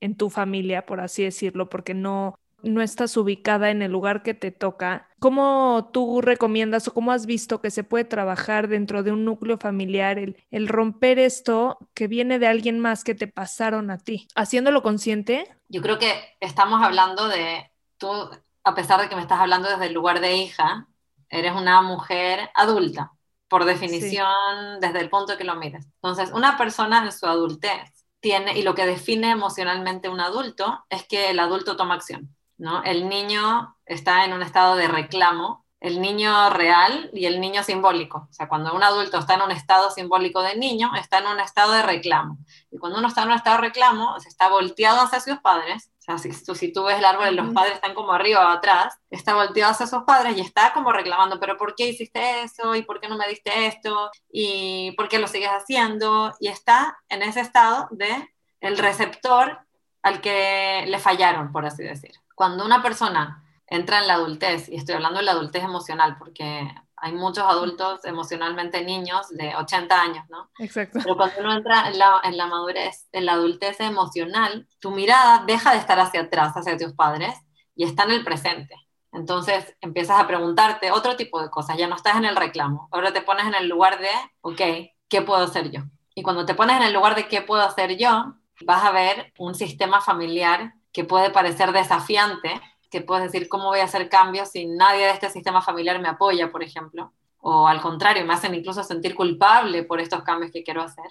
en 0.00 0.18
tu 0.18 0.28
familia, 0.28 0.84
por 0.84 1.00
así 1.00 1.22
decirlo, 1.22 1.70
porque 1.70 1.94
no, 1.94 2.38
no 2.62 2.82
estás 2.82 3.16
ubicada 3.16 3.70
en 3.70 3.80
el 3.80 3.90
lugar 3.90 4.22
que 4.22 4.34
te 4.34 4.50
toca, 4.50 5.08
¿cómo 5.18 5.88
tú 5.90 6.20
recomiendas 6.20 6.88
o 6.88 6.92
cómo 6.92 7.12
has 7.12 7.24
visto 7.24 7.62
que 7.62 7.70
se 7.70 7.84
puede 7.84 8.04
trabajar 8.04 8.68
dentro 8.68 9.02
de 9.02 9.12
un 9.12 9.24
núcleo 9.24 9.56
familiar 9.56 10.18
el, 10.18 10.36
el 10.50 10.68
romper 10.68 11.18
esto 11.18 11.78
que 11.94 12.06
viene 12.06 12.38
de 12.38 12.48
alguien 12.48 12.80
más 12.80 13.02
que 13.02 13.14
te 13.14 13.28
pasaron 13.28 13.90
a 13.90 13.96
ti? 13.96 14.28
Haciéndolo 14.34 14.82
consciente. 14.82 15.56
Yo 15.70 15.80
creo 15.80 15.98
que 15.98 16.12
estamos 16.40 16.82
hablando 16.82 17.28
de 17.28 17.70
tú, 17.98 18.30
a 18.64 18.74
pesar 18.74 19.00
de 19.00 19.08
que 19.08 19.16
me 19.16 19.22
estás 19.22 19.40
hablando 19.40 19.68
desde 19.68 19.86
el 19.86 19.94
lugar 19.94 20.20
de 20.20 20.36
hija, 20.36 20.88
eres 21.28 21.52
una 21.52 21.82
mujer 21.82 22.50
adulta, 22.54 23.12
por 23.48 23.64
definición, 23.64 24.80
desde 24.80 25.00
el 25.00 25.10
punto 25.10 25.36
que 25.36 25.44
lo 25.44 25.56
mires. 25.56 25.86
Entonces, 25.96 26.30
una 26.32 26.56
persona 26.56 27.04
en 27.04 27.12
su 27.12 27.26
adultez 27.26 28.06
tiene, 28.20 28.58
y 28.58 28.62
lo 28.62 28.74
que 28.74 28.86
define 28.86 29.30
emocionalmente 29.30 30.08
un 30.08 30.20
adulto 30.20 30.84
es 30.90 31.06
que 31.06 31.30
el 31.30 31.38
adulto 31.38 31.76
toma 31.76 31.94
acción, 31.94 32.34
¿no? 32.58 32.82
El 32.82 33.08
niño 33.08 33.76
está 33.84 34.24
en 34.24 34.32
un 34.32 34.42
estado 34.42 34.76
de 34.76 34.88
reclamo 34.88 35.66
el 35.80 36.00
niño 36.00 36.50
real 36.50 37.10
y 37.12 37.26
el 37.26 37.40
niño 37.40 37.62
simbólico. 37.62 38.26
O 38.30 38.32
sea, 38.32 38.48
cuando 38.48 38.74
un 38.74 38.82
adulto 38.82 39.18
está 39.18 39.34
en 39.34 39.42
un 39.42 39.50
estado 39.50 39.90
simbólico 39.90 40.42
de 40.42 40.56
niño, 40.56 40.90
está 40.96 41.18
en 41.18 41.26
un 41.26 41.40
estado 41.40 41.72
de 41.72 41.82
reclamo. 41.82 42.38
Y 42.70 42.78
cuando 42.78 42.98
uno 42.98 43.08
está 43.08 43.22
en 43.22 43.28
un 43.28 43.34
estado 43.34 43.56
de 43.56 43.68
reclamo, 43.68 44.18
se 44.20 44.28
está 44.28 44.48
volteado 44.48 45.00
hacia 45.00 45.20
sus 45.20 45.38
padres. 45.38 45.90
Sea, 46.06 46.18
si 46.18 46.44
tú, 46.44 46.54
si 46.54 46.72
tú 46.72 46.84
ves 46.84 46.98
el 46.98 47.04
árbol, 47.04 47.34
los 47.34 47.52
padres 47.52 47.74
están 47.74 47.92
como 47.92 48.12
arriba 48.12 48.46
o 48.46 48.48
atrás, 48.50 48.96
está 49.10 49.34
volteado 49.34 49.72
hacia 49.72 49.88
sus 49.88 50.04
padres 50.04 50.36
y 50.36 50.40
está 50.40 50.72
como 50.72 50.92
reclamando, 50.92 51.40
pero 51.40 51.56
¿por 51.56 51.74
qué 51.74 51.88
hiciste 51.88 52.42
eso? 52.42 52.76
¿Y 52.76 52.82
por 52.82 53.00
qué 53.00 53.08
no 53.08 53.16
me 53.16 53.26
diste 53.26 53.66
esto? 53.66 54.12
¿Y 54.30 54.92
por 54.92 55.08
qué 55.08 55.18
lo 55.18 55.26
sigues 55.26 55.50
haciendo? 55.50 56.32
Y 56.38 56.46
está 56.46 56.96
en 57.08 57.22
ese 57.22 57.40
estado 57.40 57.88
de 57.90 58.32
el 58.60 58.78
receptor 58.78 59.58
al 60.02 60.20
que 60.20 60.84
le 60.86 61.00
fallaron, 61.00 61.50
por 61.50 61.66
así 61.66 61.82
decir. 61.82 62.12
Cuando 62.36 62.64
una 62.64 62.82
persona 62.82 63.42
entra 63.66 63.98
en 63.98 64.06
la 64.06 64.14
adultez, 64.14 64.68
y 64.68 64.76
estoy 64.76 64.94
hablando 64.94 65.18
de 65.18 65.24
la 65.24 65.32
adultez 65.32 65.64
emocional 65.64 66.16
porque 66.18 66.72
Hay 66.98 67.12
muchos 67.12 67.44
adultos 67.44 68.04
emocionalmente 68.04 68.84
niños 68.84 69.28
de 69.30 69.54
80 69.54 70.00
años, 70.00 70.24
¿no? 70.28 70.50
Exacto. 70.58 71.00
Pero 71.02 71.16
cuando 71.16 71.40
uno 71.40 71.54
entra 71.54 71.88
en 71.88 71.98
la, 71.98 72.20
en 72.24 72.36
la 72.36 72.46
madurez, 72.46 73.08
en 73.12 73.26
la 73.26 73.32
adultez 73.32 73.80
emocional, 73.80 74.66
tu 74.80 74.90
mirada 74.90 75.44
deja 75.46 75.72
de 75.72 75.78
estar 75.78 75.98
hacia 76.00 76.22
atrás, 76.22 76.54
hacia 76.56 76.76
tus 76.76 76.94
padres, 76.94 77.34
y 77.74 77.84
está 77.84 78.04
en 78.04 78.12
el 78.12 78.24
presente. 78.24 78.74
Entonces 79.12 79.76
empiezas 79.80 80.20
a 80.20 80.26
preguntarte 80.26 80.90
otro 80.90 81.16
tipo 81.16 81.40
de 81.40 81.50
cosas, 81.50 81.76
ya 81.78 81.86
no 81.86 81.96
estás 81.96 82.16
en 82.16 82.24
el 82.24 82.36
reclamo, 82.36 82.88
ahora 82.90 83.12
te 83.12 83.22
pones 83.22 83.46
en 83.46 83.54
el 83.54 83.68
lugar 83.68 83.98
de, 83.98 84.10
ok, 84.42 84.90
¿qué 85.08 85.22
puedo 85.22 85.44
hacer 85.44 85.70
yo? 85.70 85.82
Y 86.14 86.22
cuando 86.22 86.44
te 86.44 86.54
pones 86.54 86.76
en 86.76 86.82
el 86.82 86.92
lugar 86.92 87.14
de 87.14 87.28
qué 87.28 87.42
puedo 87.42 87.62
hacer 87.62 87.96
yo, 87.96 88.34
vas 88.64 88.84
a 88.84 88.90
ver 88.90 89.32
un 89.38 89.54
sistema 89.54 90.00
familiar 90.00 90.74
que 90.92 91.04
puede 91.04 91.30
parecer 91.30 91.72
desafiante, 91.72 92.60
que 92.90 93.00
puedes 93.00 93.30
decir, 93.30 93.48
¿cómo 93.48 93.66
voy 93.66 93.80
a 93.80 93.84
hacer 93.84 94.08
cambios 94.08 94.50
si 94.50 94.66
nadie 94.66 95.06
de 95.06 95.12
este 95.12 95.30
sistema 95.30 95.62
familiar 95.62 96.00
me 96.00 96.08
apoya, 96.08 96.50
por 96.50 96.62
ejemplo? 96.62 97.12
O 97.38 97.68
al 97.68 97.80
contrario, 97.80 98.24
me 98.24 98.34
hacen 98.34 98.54
incluso 98.54 98.82
sentir 98.82 99.14
culpable 99.14 99.82
por 99.84 100.00
estos 100.00 100.22
cambios 100.22 100.52
que 100.52 100.62
quiero 100.62 100.82
hacer. 100.82 101.04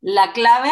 La 0.00 0.32
clave, 0.32 0.70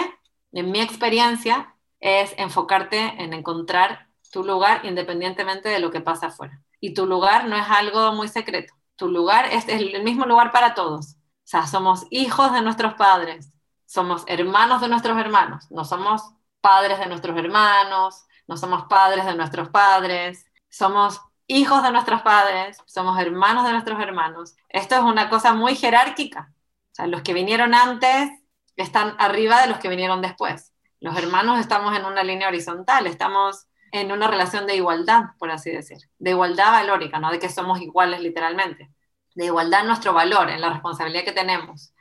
en 0.52 0.70
mi 0.70 0.80
experiencia, 0.80 1.74
es 2.00 2.34
enfocarte 2.38 2.98
en 3.22 3.32
encontrar 3.32 4.08
tu 4.32 4.44
lugar 4.44 4.84
independientemente 4.84 5.68
de 5.68 5.78
lo 5.78 5.90
que 5.90 6.00
pasa 6.00 6.28
afuera. 6.28 6.60
Y 6.80 6.94
tu 6.94 7.06
lugar 7.06 7.46
no 7.46 7.56
es 7.56 7.68
algo 7.68 8.12
muy 8.12 8.28
secreto. 8.28 8.74
Tu 8.96 9.08
lugar 9.08 9.46
es 9.46 9.68
el 9.68 10.02
mismo 10.02 10.26
lugar 10.26 10.52
para 10.52 10.74
todos. 10.74 11.14
O 11.14 11.50
sea, 11.50 11.66
somos 11.66 12.06
hijos 12.10 12.52
de 12.52 12.62
nuestros 12.62 12.94
padres, 12.94 13.52
somos 13.84 14.22
hermanos 14.28 14.80
de 14.80 14.88
nuestros 14.88 15.18
hermanos, 15.18 15.66
no 15.70 15.84
somos 15.84 16.22
padres 16.60 16.98
de 17.00 17.06
nuestros 17.06 17.36
hermanos, 17.36 18.24
no 18.46 18.56
somos 18.56 18.84
padres 18.84 19.24
de 19.26 19.34
nuestros 19.34 19.68
padres, 19.68 20.46
somos 20.70 21.20
hijos 21.46 21.82
de 21.82 21.90
nuestros 21.90 22.22
padres, 22.22 22.78
somos 22.86 23.18
hermanos 23.20 23.64
de 23.64 23.72
nuestros 23.72 24.00
hermanos. 24.00 24.54
Esto 24.68 24.94
es 24.94 25.02
una 25.02 25.28
cosa 25.28 25.52
muy 25.52 25.74
jerárquica. 25.74 26.52
O 26.52 26.94
sea, 26.94 27.06
los 27.06 27.22
que 27.22 27.34
vinieron 27.34 27.74
antes 27.74 28.30
están 28.76 29.14
arriba 29.18 29.60
de 29.60 29.66
los 29.66 29.78
que 29.78 29.88
vinieron 29.88 30.22
después. 30.22 30.72
Los 31.00 31.16
hermanos 31.16 31.58
estamos 31.58 31.96
en 31.96 32.04
una 32.04 32.22
línea 32.22 32.48
horizontal, 32.48 33.06
estamos 33.06 33.66
en 33.92 34.12
una 34.12 34.28
relación 34.28 34.66
de 34.66 34.76
igualdad, 34.76 35.22
por 35.38 35.50
así 35.50 35.70
decir, 35.70 35.98
de 36.18 36.30
igualdad 36.30 36.72
valórica, 36.72 37.18
no 37.18 37.30
de 37.30 37.38
que 37.38 37.48
somos 37.48 37.80
iguales 37.80 38.20
literalmente, 38.20 38.90
de 39.34 39.46
igualdad 39.46 39.80
en 39.80 39.88
nuestro 39.88 40.12
valor, 40.12 40.50
en 40.50 40.60
la 40.60 40.70
responsabilidad 40.70 41.24
que 41.24 41.32
tenemos. 41.32 41.92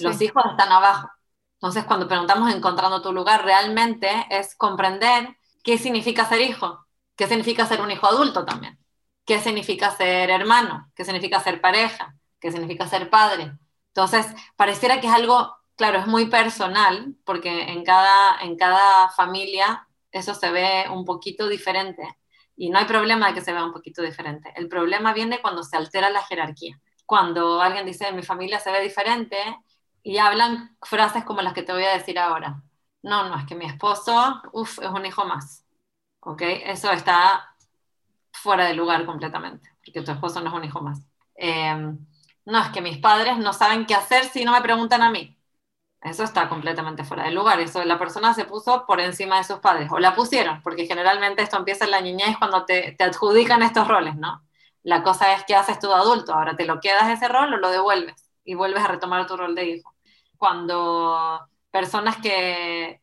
Los 0.00 0.20
hijos 0.20 0.44
están 0.50 0.72
abajo. 0.72 1.08
Entonces, 1.54 1.84
cuando 1.84 2.08
preguntamos 2.08 2.52
encontrando 2.52 3.00
tu 3.00 3.12
lugar, 3.12 3.44
realmente 3.44 4.26
es 4.30 4.54
comprender 4.56 5.36
qué 5.62 5.78
significa 5.78 6.24
ser 6.26 6.40
hijo, 6.40 6.85
qué 7.16 7.26
significa 7.26 7.66
ser 7.66 7.80
un 7.80 7.90
hijo 7.90 8.06
adulto 8.06 8.44
también, 8.44 8.78
qué 9.24 9.40
significa 9.40 9.90
ser 9.90 10.30
hermano, 10.30 10.90
qué 10.94 11.04
significa 11.04 11.40
ser 11.40 11.60
pareja, 11.60 12.14
qué 12.40 12.52
significa 12.52 12.86
ser 12.88 13.10
padre. 13.10 13.52
Entonces, 13.88 14.26
pareciera 14.56 15.00
que 15.00 15.06
es 15.08 15.12
algo, 15.12 15.56
claro, 15.76 15.98
es 15.98 16.06
muy 16.06 16.26
personal, 16.26 17.16
porque 17.24 17.62
en 17.72 17.84
cada, 17.84 18.40
en 18.42 18.56
cada 18.56 19.10
familia 19.10 19.88
eso 20.12 20.34
se 20.34 20.50
ve 20.50 20.84
un 20.90 21.04
poquito 21.04 21.48
diferente. 21.48 22.16
Y 22.56 22.70
no 22.70 22.78
hay 22.78 22.86
problema 22.86 23.28
de 23.28 23.34
que 23.34 23.40
se 23.42 23.52
vea 23.52 23.64
un 23.64 23.72
poquito 23.72 24.02
diferente. 24.02 24.52
El 24.56 24.68
problema 24.68 25.12
viene 25.12 25.40
cuando 25.42 25.62
se 25.62 25.76
altera 25.76 26.10
la 26.10 26.22
jerarquía. 26.22 26.80
Cuando 27.04 27.60
alguien 27.60 27.86
dice, 27.86 28.12
mi 28.12 28.22
familia 28.22 28.60
se 28.60 28.70
ve 28.72 28.80
diferente, 28.82 29.36
y 30.06 30.18
hablan 30.18 30.76
frases 30.82 31.24
como 31.24 31.42
las 31.42 31.52
que 31.52 31.64
te 31.64 31.72
voy 31.72 31.82
a 31.82 31.98
decir 31.98 32.16
ahora. 32.16 32.62
No, 33.02 33.28
no, 33.28 33.36
es 33.40 33.44
que 33.46 33.56
mi 33.56 33.66
esposo, 33.66 34.40
uff, 34.52 34.78
es 34.78 34.88
un 34.88 35.04
hijo 35.04 35.24
más. 35.24 35.65
¿Ok? 36.26 36.42
Eso 36.42 36.90
está 36.90 37.54
fuera 38.32 38.66
de 38.66 38.74
lugar 38.74 39.06
completamente, 39.06 39.70
porque 39.84 40.02
tu 40.02 40.10
esposo 40.12 40.40
no 40.40 40.48
es 40.48 40.54
un 40.54 40.64
hijo 40.64 40.80
más. 40.80 41.00
Em, 41.36 41.98
no, 42.44 42.60
es 42.62 42.68
que 42.70 42.80
mis 42.80 42.98
padres 42.98 43.38
no 43.38 43.52
saben 43.52 43.86
qué 43.86 43.94
hacer 43.94 44.24
si 44.24 44.44
no 44.44 44.52
me 44.52 44.60
preguntan 44.62 45.02
a 45.02 45.10
mí. 45.10 45.38
Eso 46.02 46.24
está 46.24 46.48
completamente 46.48 47.04
fuera 47.04 47.24
de 47.24 47.32
lugar. 47.32 47.60
Eso 47.60 47.84
la 47.84 47.98
persona 47.98 48.34
se 48.34 48.44
puso 48.44 48.86
por 48.86 49.00
encima 49.00 49.38
de 49.38 49.44
sus 49.44 49.58
padres 49.60 49.90
o 49.92 49.98
la 50.00 50.14
pusieron, 50.16 50.62
porque 50.62 50.86
generalmente 50.86 51.42
esto 51.42 51.58
empieza 51.58 51.84
en 51.86 51.92
la 51.92 52.00
niñez 52.00 52.36
cuando 52.38 52.64
te, 52.64 52.92
te 52.92 53.04
adjudican 53.04 53.62
estos 53.62 53.88
roles, 53.88 54.16
¿no? 54.16 54.42
La 54.82 55.02
cosa 55.04 55.32
es 55.34 55.44
qué 55.44 55.54
haces 55.56 55.78
tú 55.80 55.88
de 55.88 55.94
adulto. 55.94 56.34
Ahora 56.34 56.56
te 56.56 56.66
lo 56.66 56.80
quedas 56.80 57.08
ese 57.10 57.28
rol 57.28 57.54
o 57.54 57.58
lo 57.58 57.70
devuelves 57.70 58.30
y 58.44 58.54
vuelves 58.54 58.82
a 58.84 58.88
retomar 58.88 59.26
tu 59.26 59.36
rol 59.36 59.54
de 59.54 59.66
hijo. 59.66 59.94
Cuando 60.38 61.48
personas 61.70 62.16
que 62.18 63.02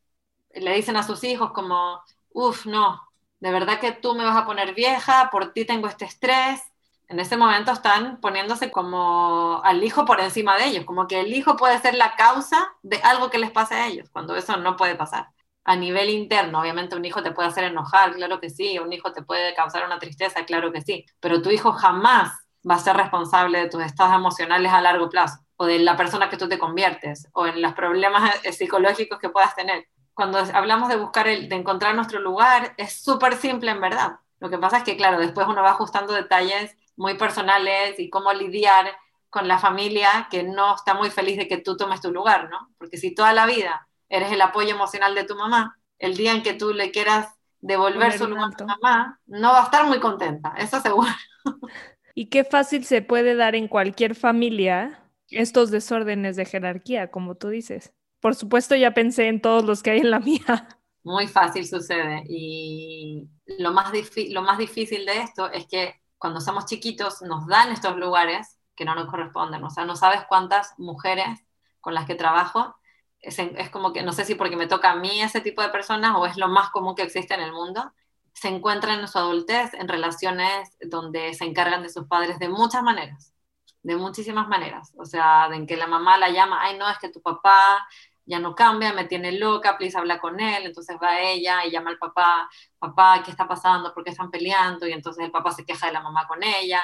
le 0.56 0.76
dicen 0.76 0.98
a 0.98 1.04
sus 1.04 1.24
hijos 1.24 1.52
como, 1.54 2.02
uff, 2.34 2.66
no, 2.66 3.02
de 3.44 3.52
verdad 3.52 3.82
que 3.82 3.92
tú 3.92 4.16
me 4.16 4.24
vas 4.24 4.38
a 4.38 4.46
poner 4.46 4.74
vieja, 4.74 5.28
por 5.30 5.52
ti 5.52 5.66
tengo 5.66 5.88
este 5.90 6.06
estrés, 6.06 6.62
en 7.10 7.20
ese 7.20 7.36
momento 7.36 7.74
están 7.74 8.22
poniéndose 8.22 8.72
como 8.72 9.60
al 9.66 9.84
hijo 9.84 10.06
por 10.06 10.22
encima 10.22 10.56
de 10.58 10.68
ellos, 10.68 10.86
como 10.86 11.08
que 11.10 11.20
el 11.20 11.34
hijo 11.34 11.58
puede 11.58 11.78
ser 11.80 11.94
la 11.96 12.16
causa 12.16 12.74
de 12.84 13.02
algo 13.04 13.30
que 13.30 13.40
les 13.40 13.52
pase 13.52 13.76
a 13.76 13.88
ellos, 13.88 14.10
cuando 14.14 14.38
eso 14.38 14.56
no 14.56 14.78
puede 14.78 14.96
pasar. 14.96 15.28
A 15.66 15.76
nivel 15.76 16.10
interno, 16.10 16.62
obviamente 16.62 16.96
un 16.96 17.04
hijo 17.04 17.22
te 17.22 17.32
puede 17.34 17.50
hacer 17.50 17.66
enojar, 17.66 18.14
claro 18.14 18.40
que 18.40 18.50
sí, 18.50 18.80
un 18.80 18.94
hijo 18.94 19.12
te 19.12 19.24
puede 19.24 19.54
causar 19.56 19.86
una 19.86 20.00
tristeza, 20.00 20.46
claro 20.46 20.72
que 20.72 20.80
sí, 20.80 21.06
pero 21.20 21.42
tu 21.42 21.50
hijo 21.52 21.74
jamás 21.74 22.32
va 22.70 22.76
a 22.76 22.80
ser 22.80 22.96
responsable 22.96 23.60
de 23.60 23.70
tus 23.70 23.84
estados 23.84 24.16
emocionales 24.16 24.72
a 24.72 24.80
largo 24.80 25.10
plazo, 25.10 25.40
o 25.58 25.66
de 25.66 25.80
la 25.80 25.98
persona 25.98 26.30
que 26.30 26.38
tú 26.38 26.48
te 26.48 26.58
conviertes, 26.58 27.28
o 27.34 27.46
en 27.46 27.62
los 27.62 27.74
problemas 27.74 28.40
psicológicos 28.58 29.20
que 29.20 29.28
puedas 29.28 29.54
tener. 29.54 29.86
Cuando 30.14 30.40
hablamos 30.54 30.90
de 30.90 30.98
buscar, 30.98 31.28
el, 31.28 31.50
de 31.50 31.56
encontrar 31.56 31.96
nuestro 31.96 32.20
lugar, 32.20 32.74
es 32.78 32.94
súper 32.94 33.36
simple 33.36 33.72
en 33.72 33.82
verdad. 33.82 34.20
Lo 34.40 34.50
que 34.50 34.58
pasa 34.58 34.78
es 34.78 34.84
que, 34.84 34.98
claro, 34.98 35.20
después 35.20 35.48
uno 35.48 35.64
va 35.64 35.72
ajustando 35.72 36.14
detalles 36.14 36.76
muy 36.96 37.16
personales 37.16 38.00
y 38.00 38.10
cómo 38.10 38.32
lidiar 38.34 38.92
con 39.30 39.48
la 39.48 39.58
familia 39.58 40.28
que 40.30 40.44
no 40.44 40.76
está 40.76 40.94
muy 40.94 41.10
feliz 41.10 41.38
de 41.38 41.48
que 41.48 41.58
tú 41.58 41.76
tomes 41.76 42.02
tu 42.02 42.12
lugar, 42.12 42.50
¿no? 42.50 42.70
Porque 42.78 42.98
si 42.98 43.16
toda 43.16 43.34
la 43.34 43.46
vida 43.48 43.88
eres 44.10 44.32
el 44.32 44.42
apoyo 44.42 44.76
emocional 44.76 45.16
de 45.16 45.24
tu 45.24 45.36
mamá, 45.36 45.80
el 45.98 46.16
día 46.16 46.34
en 46.34 46.44
que 46.44 46.54
tú 46.54 46.74
le 46.74 46.92
quieras 46.92 47.30
devolver 47.60 48.16
su 48.16 48.28
lugar 48.28 48.52
a 48.54 48.58
tu 48.58 48.66
mamá, 48.66 49.20
no 49.26 49.54
va 49.54 49.62
a 49.62 49.64
estar 49.64 49.88
muy 49.88 50.00
contenta, 50.00 50.54
eso 50.58 50.80
seguro. 50.82 51.10
Y 52.16 52.28
qué 52.28 52.44
fácil 52.44 52.86
se 52.86 53.02
puede 53.02 53.36
dar 53.36 53.56
en 53.56 53.68
cualquier 53.68 54.14
familia 54.14 55.00
estos 55.30 55.72
desórdenes 55.72 56.36
de 56.36 56.46
jerarquía, 56.46 57.10
como 57.10 57.34
tú 57.34 57.50
dices. 57.50 57.92
Por 58.24 58.36
supuesto, 58.36 58.74
ya 58.74 58.94
pensé 58.94 59.28
en 59.28 59.42
todos 59.42 59.66
los 59.66 59.84
que 59.84 59.92
hay 59.92 60.00
en 60.00 60.10
la 60.10 60.20
mía. 60.22 60.70
Muy 61.04 61.28
fácil 61.28 61.68
sucede. 61.68 62.24
Y 62.30 63.28
lo 63.60 63.74
más, 63.74 63.92
lo 64.30 64.42
más 64.42 64.58
difícil 64.58 65.06
de 65.06 65.18
esto 65.18 65.52
es 65.52 65.68
que 65.68 66.00
cuando 66.18 66.40
somos 66.40 66.66
chiquitos 66.66 67.22
nos 67.22 67.46
dan 67.48 67.74
estos 67.74 67.98
lugares 67.98 68.58
que 68.78 68.86
no 68.86 68.96
nos 68.96 69.10
corresponden. 69.10 69.62
O 69.66 69.70
sea, 69.70 69.84
no 69.84 69.98
sabes 69.98 70.22
cuántas 70.30 70.74
mujeres 70.78 71.38
con 71.82 71.94
las 71.94 72.06
que 72.06 72.16
trabajo, 72.16 72.74
es, 73.20 73.38
es, 73.40 73.70
como 73.70 73.92
que, 73.92 74.04
no 74.04 74.14
sé 74.14 74.24
si 74.24 74.36
porque 74.36 74.56
me 74.56 74.68
toca 74.68 74.92
a 74.92 74.96
mí 74.96 75.22
ese 75.22 75.42
tipo 75.42 75.62
de 75.62 75.68
personas 75.68 76.16
o 76.16 76.26
es 76.26 76.38
lo 76.38 76.48
más 76.48 76.70
común 76.70 76.96
que 76.96 77.04
existe 77.04 77.34
en 77.34 77.42
el 77.42 77.52
mundo, 77.52 77.92
se 78.34 78.48
encuentran 78.48 79.02
en 79.02 79.10
su 79.10 79.18
adultez 79.18 79.74
en 79.74 79.90
relaciones 79.90 80.78
donde 80.80 81.34
se 81.34 81.44
encargan 81.44 81.84
de 81.84 81.90
sus 81.90 82.08
padres 82.08 82.40
de 82.40 82.48
muchas 82.48 82.84
maneras, 82.84 83.34
de 83.82 83.98
muchísimas 83.98 84.48
maneras. 84.48 84.94
O 84.98 85.04
sea, 85.04 85.50
en 85.52 85.68
que 85.68 85.76
la 85.76 85.88
mamá 85.88 86.18
la 86.18 86.30
llama, 86.30 86.62
ay, 86.62 86.78
no, 86.78 86.90
es 86.90 86.98
que 87.00 87.10
tu 87.10 87.22
papá 87.22 87.86
ya 88.26 88.40
no 88.40 88.56
cambia, 88.56 88.94
me 88.94 89.06
tiene 89.06 89.32
loca, 89.34 89.78
please 89.78 89.98
habla 89.98 90.20
con 90.20 90.40
él, 90.40 90.66
entonces 90.66 90.98
va 91.02 91.20
ella 91.20 91.66
y 91.66 91.72
llama 91.72 91.90
al 91.92 91.98
papá, 91.98 92.50
papá, 92.80 93.22
¿qué 93.24 93.32
está 93.32 93.48
pasando? 93.48 93.94
¿Por 93.94 94.04
qué 94.04 94.12
están 94.12 94.32
peleando? 94.32 94.88
Y 94.88 94.94
entonces 94.94 95.26
el 95.26 95.32
papá 95.32 95.52
se 95.52 95.66
queja 95.66 95.88
de 95.88 95.94
la 95.94 96.02
mamá 96.02 96.28
con 96.28 96.44
ella, 96.44 96.82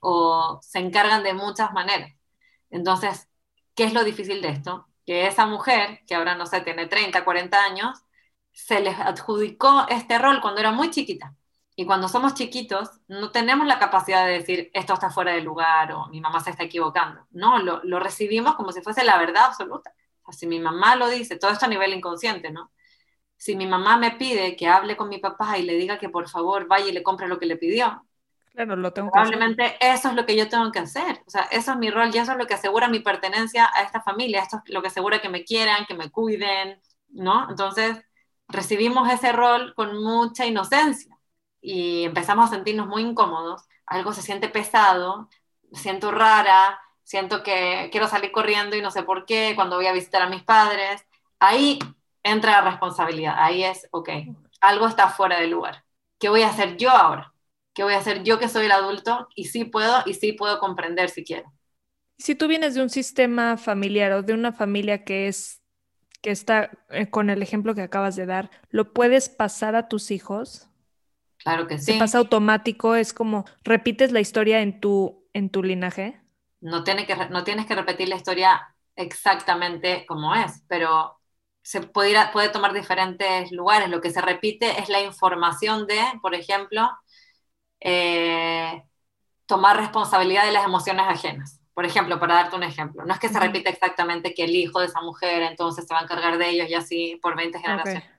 o 0.00 0.58
se 0.62 0.78
encargan 0.80 1.22
de 1.22 1.34
muchas 1.34 1.72
maneras. 1.72 2.12
Entonces, 2.70 3.28
¿qué 3.74 3.84
es 3.84 3.94
lo 3.94 4.04
difícil 4.04 4.42
de 4.42 4.50
esto? 4.50 4.88
Que 5.06 5.26
esa 5.26 5.46
mujer, 5.46 6.00
que 6.06 6.14
ahora 6.14 6.34
no 6.34 6.46
sé, 6.46 6.60
tiene 6.60 6.86
30, 6.86 7.24
40 7.24 7.62
años, 7.64 7.98
se 8.52 8.80
les 8.80 8.98
adjudicó 8.98 9.86
este 9.88 10.18
rol 10.18 10.40
cuando 10.40 10.60
era 10.60 10.72
muy 10.72 10.90
chiquita. 10.90 11.34
Y 11.76 11.86
cuando 11.86 12.08
somos 12.08 12.34
chiquitos, 12.34 12.90
no 13.06 13.30
tenemos 13.30 13.66
la 13.66 13.78
capacidad 13.78 14.26
de 14.26 14.32
decir, 14.32 14.70
esto 14.74 14.94
está 14.94 15.10
fuera 15.10 15.32
de 15.32 15.42
lugar 15.42 15.92
o 15.92 16.08
mi 16.08 16.20
mamá 16.20 16.40
se 16.40 16.50
está 16.50 16.64
equivocando. 16.64 17.26
No, 17.30 17.58
lo, 17.58 17.80
lo 17.84 18.00
recibimos 18.00 18.56
como 18.56 18.72
si 18.72 18.82
fuese 18.82 19.04
la 19.04 19.16
verdad 19.18 19.46
absoluta 19.46 19.92
si 20.32 20.46
mi 20.46 20.60
mamá 20.60 20.96
lo 20.96 21.08
dice, 21.08 21.36
todo 21.38 21.50
esto 21.50 21.66
a 21.66 21.68
nivel 21.68 21.94
inconsciente, 21.94 22.50
¿no? 22.50 22.72
Si 23.36 23.56
mi 23.56 23.66
mamá 23.66 23.96
me 23.98 24.12
pide 24.12 24.56
que 24.56 24.66
hable 24.68 24.96
con 24.96 25.08
mi 25.08 25.18
papá 25.18 25.58
y 25.58 25.62
le 25.62 25.74
diga 25.74 25.98
que 25.98 26.08
por 26.08 26.28
favor 26.28 26.66
vaya 26.66 26.88
y 26.88 26.92
le 26.92 27.02
compre 27.02 27.28
lo 27.28 27.38
que 27.38 27.46
le 27.46 27.56
pidió, 27.56 28.04
claro, 28.52 28.76
lo 28.76 28.92
tengo 28.92 29.10
probablemente 29.10 29.76
eso 29.80 30.08
es 30.08 30.14
lo 30.14 30.26
que 30.26 30.36
yo 30.36 30.48
tengo 30.48 30.72
que 30.72 30.80
hacer. 30.80 31.22
O 31.26 31.30
sea, 31.30 31.42
eso 31.50 31.72
es 31.72 31.78
mi 31.78 31.90
rol 31.90 32.10
y 32.12 32.18
eso 32.18 32.32
es 32.32 32.38
lo 32.38 32.46
que 32.46 32.54
asegura 32.54 32.88
mi 32.88 33.00
pertenencia 33.00 33.70
a 33.72 33.82
esta 33.82 34.00
familia, 34.02 34.42
esto 34.42 34.60
es 34.64 34.72
lo 34.72 34.82
que 34.82 34.88
asegura 34.88 35.20
que 35.20 35.28
me 35.28 35.44
quieran, 35.44 35.86
que 35.86 35.94
me 35.94 36.10
cuiden, 36.10 36.80
¿no? 37.10 37.48
Entonces, 37.50 37.96
recibimos 38.48 39.10
ese 39.10 39.32
rol 39.32 39.74
con 39.74 40.02
mucha 40.02 40.46
inocencia 40.46 41.16
y 41.60 42.04
empezamos 42.04 42.46
a 42.50 42.54
sentirnos 42.54 42.86
muy 42.88 43.02
incómodos, 43.02 43.64
algo 43.86 44.12
se 44.12 44.22
siente 44.22 44.48
pesado, 44.48 45.28
me 45.70 45.78
siento 45.78 46.10
rara, 46.10 46.80
siento 47.08 47.42
que 47.42 47.88
quiero 47.90 48.06
salir 48.06 48.30
corriendo 48.30 48.76
y 48.76 48.82
no 48.82 48.90
sé 48.90 49.02
por 49.02 49.24
qué, 49.24 49.54
cuando 49.56 49.76
voy 49.76 49.86
a 49.86 49.94
visitar 49.94 50.20
a 50.20 50.28
mis 50.28 50.42
padres, 50.42 51.06
ahí 51.38 51.78
entra 52.22 52.60
la 52.60 52.70
responsabilidad, 52.70 53.34
ahí 53.38 53.64
es, 53.64 53.88
ok, 53.92 54.10
algo 54.60 54.86
está 54.86 55.08
fuera 55.08 55.40
de 55.40 55.46
lugar. 55.46 55.84
¿Qué 56.18 56.28
voy 56.28 56.42
a 56.42 56.50
hacer 56.50 56.76
yo 56.76 56.90
ahora? 56.90 57.32
¿Qué 57.72 57.82
voy 57.82 57.94
a 57.94 57.98
hacer 57.98 58.24
yo 58.24 58.38
que 58.38 58.50
soy 58.50 58.66
el 58.66 58.72
adulto? 58.72 59.26
Y 59.34 59.44
sí 59.46 59.64
puedo, 59.64 60.02
y 60.04 60.12
sí 60.12 60.34
puedo 60.34 60.58
comprender 60.58 61.08
si 61.08 61.24
quiero. 61.24 61.50
Si 62.18 62.34
tú 62.34 62.46
vienes 62.46 62.74
de 62.74 62.82
un 62.82 62.90
sistema 62.90 63.56
familiar 63.56 64.12
o 64.12 64.22
de 64.22 64.34
una 64.34 64.52
familia 64.52 65.04
que 65.04 65.28
es 65.28 65.62
que 66.20 66.30
está 66.30 66.72
eh, 66.90 67.08
con 67.08 67.30
el 67.30 67.42
ejemplo 67.42 67.74
que 67.74 67.80
acabas 67.80 68.16
de 68.16 68.26
dar, 68.26 68.50
¿lo 68.68 68.92
puedes 68.92 69.30
pasar 69.30 69.76
a 69.76 69.88
tus 69.88 70.10
hijos? 70.10 70.68
Claro 71.38 71.66
que 71.66 71.78
sí. 71.78 71.92
¿Se 71.92 71.98
pasa 71.98 72.18
automático? 72.18 72.96
¿Es 72.96 73.14
como 73.14 73.46
repites 73.64 74.12
la 74.12 74.20
historia 74.20 74.60
en 74.60 74.78
tu, 74.78 75.26
en 75.32 75.48
tu 75.48 75.62
linaje? 75.62 76.20
No, 76.60 76.84
tiene 76.84 77.06
que, 77.06 77.14
no 77.14 77.44
tienes 77.44 77.66
que 77.66 77.74
repetir 77.74 78.08
la 78.08 78.16
historia 78.16 78.74
exactamente 78.96 80.04
como 80.06 80.34
es, 80.34 80.64
pero 80.68 81.18
se 81.62 81.82
puede, 81.82 82.16
puede 82.32 82.48
tomar 82.48 82.72
diferentes 82.72 83.52
lugares. 83.52 83.88
Lo 83.88 84.00
que 84.00 84.10
se 84.10 84.20
repite 84.20 84.80
es 84.80 84.88
la 84.88 85.00
información 85.00 85.86
de, 85.86 86.00
por 86.20 86.34
ejemplo, 86.34 86.90
eh, 87.80 88.82
tomar 89.46 89.76
responsabilidad 89.76 90.44
de 90.44 90.52
las 90.52 90.64
emociones 90.64 91.06
ajenas. 91.06 91.60
Por 91.74 91.86
ejemplo, 91.86 92.18
para 92.18 92.34
darte 92.34 92.56
un 92.56 92.64
ejemplo, 92.64 93.04
no 93.04 93.14
es 93.14 93.20
que 93.20 93.28
se 93.28 93.38
repita 93.38 93.70
exactamente 93.70 94.34
que 94.34 94.44
el 94.44 94.56
hijo 94.56 94.80
de 94.80 94.86
esa 94.86 95.00
mujer 95.00 95.42
entonces 95.42 95.86
se 95.86 95.94
va 95.94 96.00
a 96.00 96.02
encargar 96.02 96.36
de 96.36 96.48
ellos 96.48 96.68
y 96.68 96.74
así 96.74 97.20
por 97.22 97.36
20 97.36 97.60
generaciones. 97.60 98.10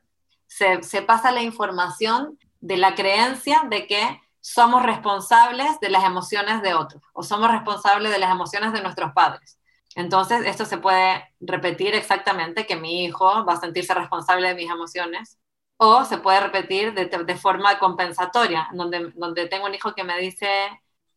Se, 0.47 0.81
se 0.81 1.01
pasa 1.01 1.31
la 1.31 1.41
información 1.41 2.39
de 2.61 2.77
la 2.77 2.95
creencia 2.95 3.63
de 3.69 3.85
que 3.85 4.21
somos 4.41 4.83
responsables 4.83 5.79
de 5.79 5.89
las 5.89 6.03
emociones 6.03 6.61
de 6.61 6.73
otros 6.73 7.01
o 7.13 7.23
somos 7.23 7.51
responsables 7.51 8.11
de 8.11 8.19
las 8.19 8.31
emociones 8.31 8.73
de 8.73 8.81
nuestros 8.81 9.13
padres. 9.13 9.59
Entonces, 9.95 10.45
esto 10.45 10.65
se 10.65 10.77
puede 10.77 11.23
repetir 11.39 11.95
exactamente 11.95 12.65
que 12.65 12.75
mi 12.75 13.05
hijo 13.05 13.45
va 13.45 13.53
a 13.53 13.59
sentirse 13.59 13.93
responsable 13.93 14.47
de 14.49 14.55
mis 14.55 14.69
emociones 14.69 15.39
o 15.77 16.05
se 16.05 16.17
puede 16.17 16.41
repetir 16.41 16.93
de, 16.93 17.35
forma 17.37 17.79
compensatoria, 17.79 18.69
donde, 18.73 19.11
donde 19.15 19.47
tengo 19.47 19.65
un 19.65 19.73
hijo 19.73 19.95
que 19.95 20.03
me 20.03 20.19
dice, 20.19 20.47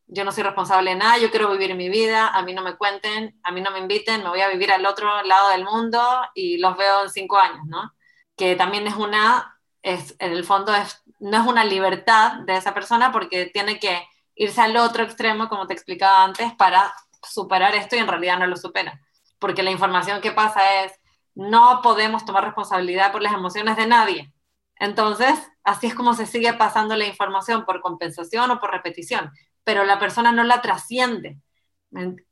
yo 0.06 0.24
no 0.24 0.32
soy 0.32 0.44
responsable 0.44 0.90
de 0.90 0.96
nada, 0.96 1.18
yo 1.18 1.30
quiero 1.30 1.50
vivir 1.50 1.74
mi 1.74 1.88
vida, 1.88 2.28
a 2.28 2.42
mí 2.42 2.54
no 2.54 2.62
me 2.62 2.76
cuenten, 2.76 3.38
a 3.42 3.50
mí 3.50 3.60
no 3.60 3.70
me 3.70 3.80
inviten, 3.80 4.22
me 4.22 4.28
voy 4.28 4.40
a 4.40 4.48
vivir 4.48 4.70
al 4.70 4.86
otro 4.86 5.22
lado 5.22 5.50
del 5.50 5.64
mundo 5.64 6.00
y 6.34 6.58
los 6.58 6.76
veo 6.76 7.02
en 7.02 7.10
cinco 7.10 7.38
años, 7.38 7.64
¿no? 7.66 7.92
Que 8.36 8.54
también 8.54 8.86
es 8.86 8.94
una, 8.94 9.51
es, 9.82 10.14
en 10.18 10.32
el 10.32 10.44
fondo 10.44 10.74
es, 10.74 11.02
no 11.20 11.40
es 11.40 11.46
una 11.46 11.64
libertad 11.64 12.40
de 12.46 12.56
esa 12.56 12.74
persona 12.74 13.12
porque 13.12 13.46
tiene 13.46 13.78
que 13.78 14.02
irse 14.34 14.60
al 14.60 14.76
otro 14.76 15.04
extremo, 15.04 15.48
como 15.48 15.66
te 15.66 15.74
explicaba 15.74 16.24
antes, 16.24 16.52
para 16.54 16.92
superar 17.22 17.74
esto 17.74 17.96
y 17.96 18.00
en 18.00 18.08
realidad 18.08 18.38
no 18.38 18.46
lo 18.46 18.56
supera. 18.56 19.00
Porque 19.38 19.62
la 19.62 19.70
información 19.70 20.20
que 20.20 20.32
pasa 20.32 20.84
es, 20.84 20.92
no 21.34 21.80
podemos 21.82 22.24
tomar 22.24 22.44
responsabilidad 22.44 23.12
por 23.12 23.22
las 23.22 23.32
emociones 23.32 23.76
de 23.76 23.86
nadie. 23.86 24.32
Entonces, 24.76 25.38
así 25.64 25.86
es 25.86 25.94
como 25.94 26.14
se 26.14 26.26
sigue 26.26 26.52
pasando 26.54 26.96
la 26.96 27.06
información 27.06 27.64
por 27.64 27.80
compensación 27.80 28.50
o 28.50 28.60
por 28.60 28.70
repetición 28.70 29.30
pero 29.64 29.84
la 29.84 29.98
persona 29.98 30.32
no 30.32 30.44
la 30.44 30.60
trasciende. 30.60 31.38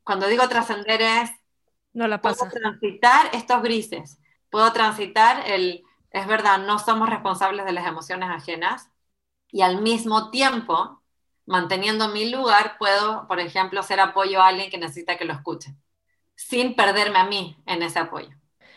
Cuando 0.03 0.27
digo 0.27 0.47
trascender 0.49 1.01
es, 1.01 1.31
no 1.93 2.07
la 2.07 2.21
pasa. 2.21 2.49
Puedo 2.49 2.61
transitar 2.61 3.29
estos 3.33 3.61
grises, 3.61 4.19
puedo 4.49 4.71
transitar 4.73 5.43
el, 5.49 5.83
es 6.11 6.27
verdad, 6.27 6.59
no 6.59 6.79
somos 6.79 7.09
responsables 7.09 7.65
de 7.65 7.73
las 7.73 7.87
emociones 7.87 8.29
ajenas 8.29 8.89
y 9.51 9.61
al 9.61 9.81
mismo 9.81 10.31
tiempo, 10.31 11.01
manteniendo 11.45 12.09
mi 12.09 12.29
lugar, 12.31 12.77
puedo, 12.79 13.27
por 13.27 13.39
ejemplo, 13.39 13.83
ser 13.83 13.99
apoyo 13.99 14.41
a 14.41 14.47
alguien 14.49 14.69
que 14.71 14.77
necesita 14.77 15.17
que 15.17 15.25
lo 15.25 15.33
escuche, 15.33 15.75
sin 16.35 16.75
perderme 16.75 17.19
a 17.19 17.25
mí 17.25 17.57
en 17.65 17.83
ese 17.83 17.99
apoyo. 17.99 18.29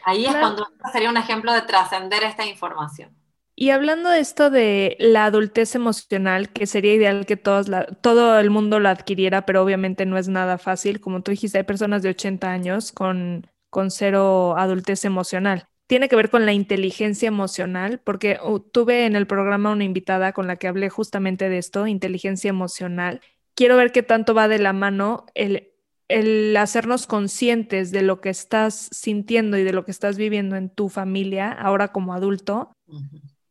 Ahí 0.04 0.26
es 0.26 0.36
cuando 0.36 0.66
sería 0.92 1.10
un 1.10 1.16
ejemplo 1.16 1.52
de 1.52 1.62
trascender 1.62 2.24
esta 2.24 2.46
información. 2.46 3.16
Y 3.56 3.70
hablando 3.70 4.10
de 4.10 4.18
esto 4.20 4.50
de 4.50 4.96
la 4.98 5.26
adultez 5.26 5.74
emocional, 5.76 6.52
que 6.52 6.66
sería 6.66 6.94
ideal 6.94 7.24
que 7.24 7.36
todos 7.36 7.68
todo 8.00 8.38
el 8.40 8.50
mundo 8.50 8.80
la 8.80 8.90
adquiriera, 8.90 9.46
pero 9.46 9.62
obviamente 9.62 10.06
no 10.06 10.18
es 10.18 10.28
nada 10.28 10.58
fácil. 10.58 11.00
Como 11.00 11.22
tú 11.22 11.30
dijiste, 11.30 11.58
hay 11.58 11.64
personas 11.64 12.02
de 12.02 12.10
80 12.10 12.50
años 12.50 12.90
con, 12.92 13.46
con 13.70 13.90
cero 13.92 14.56
adultez 14.58 15.04
emocional. 15.04 15.68
Tiene 15.86 16.08
que 16.08 16.16
ver 16.16 16.30
con 16.30 16.46
la 16.46 16.52
inteligencia 16.52 17.28
emocional, 17.28 18.00
porque 18.02 18.38
uh, 18.42 18.58
tuve 18.58 19.04
en 19.04 19.16
el 19.16 19.26
programa 19.26 19.70
una 19.70 19.84
invitada 19.84 20.32
con 20.32 20.46
la 20.46 20.56
que 20.56 20.68
hablé 20.68 20.88
justamente 20.88 21.48
de 21.48 21.58
esto, 21.58 21.86
inteligencia 21.86 22.48
emocional. 22.48 23.20
Quiero 23.54 23.76
ver 23.76 23.92
qué 23.92 24.02
tanto 24.02 24.34
va 24.34 24.48
de 24.48 24.58
la 24.58 24.72
mano 24.72 25.26
el, 25.34 25.70
el 26.08 26.56
hacernos 26.56 27.06
conscientes 27.06 27.90
de 27.90 28.02
lo 28.02 28.20
que 28.20 28.30
estás 28.30 28.88
sintiendo 28.92 29.58
y 29.58 29.62
de 29.62 29.72
lo 29.72 29.84
que 29.84 29.90
estás 29.90 30.16
viviendo 30.16 30.56
en 30.56 30.70
tu 30.70 30.88
familia 30.88 31.52
ahora 31.52 31.88
como 31.88 32.14
adulto. 32.14 32.72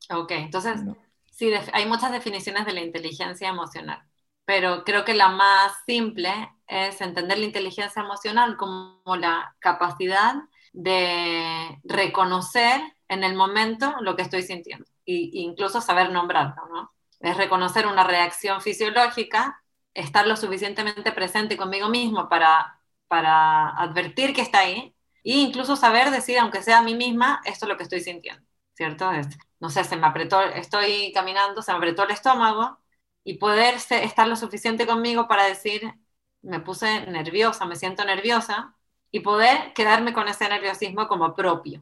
Ok, 0.09 0.31
entonces, 0.31 0.81
sí, 1.31 1.51
hay 1.71 1.85
muchas 1.85 2.11
definiciones 2.11 2.65
de 2.65 2.73
la 2.73 2.81
inteligencia 2.81 3.49
emocional, 3.49 4.01
pero 4.45 4.83
creo 4.83 5.05
que 5.05 5.13
la 5.13 5.29
más 5.29 5.71
simple 5.85 6.31
es 6.67 6.99
entender 6.99 7.37
la 7.37 7.45
inteligencia 7.45 8.01
emocional 8.01 8.57
como 8.57 9.01
la 9.17 9.55
capacidad 9.59 10.35
de 10.73 11.79
reconocer 11.83 12.81
en 13.07 13.23
el 13.23 13.35
momento 13.35 13.95
lo 14.01 14.15
que 14.15 14.23
estoy 14.23 14.41
sintiendo 14.43 14.85
e 15.05 15.29
incluso 15.33 15.81
saber 15.81 16.11
nombrarlo, 16.11 16.67
¿no? 16.69 16.93
Es 17.19 17.37
reconocer 17.37 17.87
una 17.87 18.03
reacción 18.03 18.61
fisiológica, 18.61 19.63
estar 19.93 20.27
lo 20.27 20.35
suficientemente 20.35 21.11
presente 21.11 21.57
conmigo 21.57 21.89
mismo 21.89 22.27
para, 22.29 22.79
para 23.07 23.69
advertir 23.77 24.33
que 24.33 24.41
está 24.41 24.59
ahí 24.59 24.95
e 25.23 25.37
incluso 25.37 25.75
saber 25.75 26.11
decir, 26.11 26.39
aunque 26.39 26.61
sea 26.63 26.79
a 26.79 26.83
mí 26.83 26.95
misma, 26.95 27.41
esto 27.45 27.65
es 27.65 27.69
lo 27.69 27.77
que 27.77 27.83
estoy 27.83 28.01
sintiendo, 28.01 28.45
¿cierto? 28.73 29.09
no 29.59 29.69
sé, 29.69 29.83
se 29.83 29.95
me 29.95 30.07
apretó, 30.07 30.41
estoy 30.41 31.11
caminando, 31.13 31.61
se 31.61 31.71
me 31.71 31.77
apretó 31.77 32.03
el 32.03 32.11
estómago 32.11 32.79
y 33.23 33.37
poder 33.37 33.75
estar 33.75 34.27
lo 34.27 34.35
suficiente 34.35 34.85
conmigo 34.87 35.27
para 35.27 35.45
decir, 35.45 35.93
me 36.41 36.59
puse 36.59 37.05
nerviosa, 37.07 37.65
me 37.65 37.75
siento 37.77 38.03
nerviosa 38.05 38.75
y 39.13 39.21
poder 39.21 39.71
quedarme 39.73 40.11
con 40.11 40.27
ese 40.27 40.49
nerviosismo 40.49 41.07
como 41.07 41.35
propio. 41.35 41.81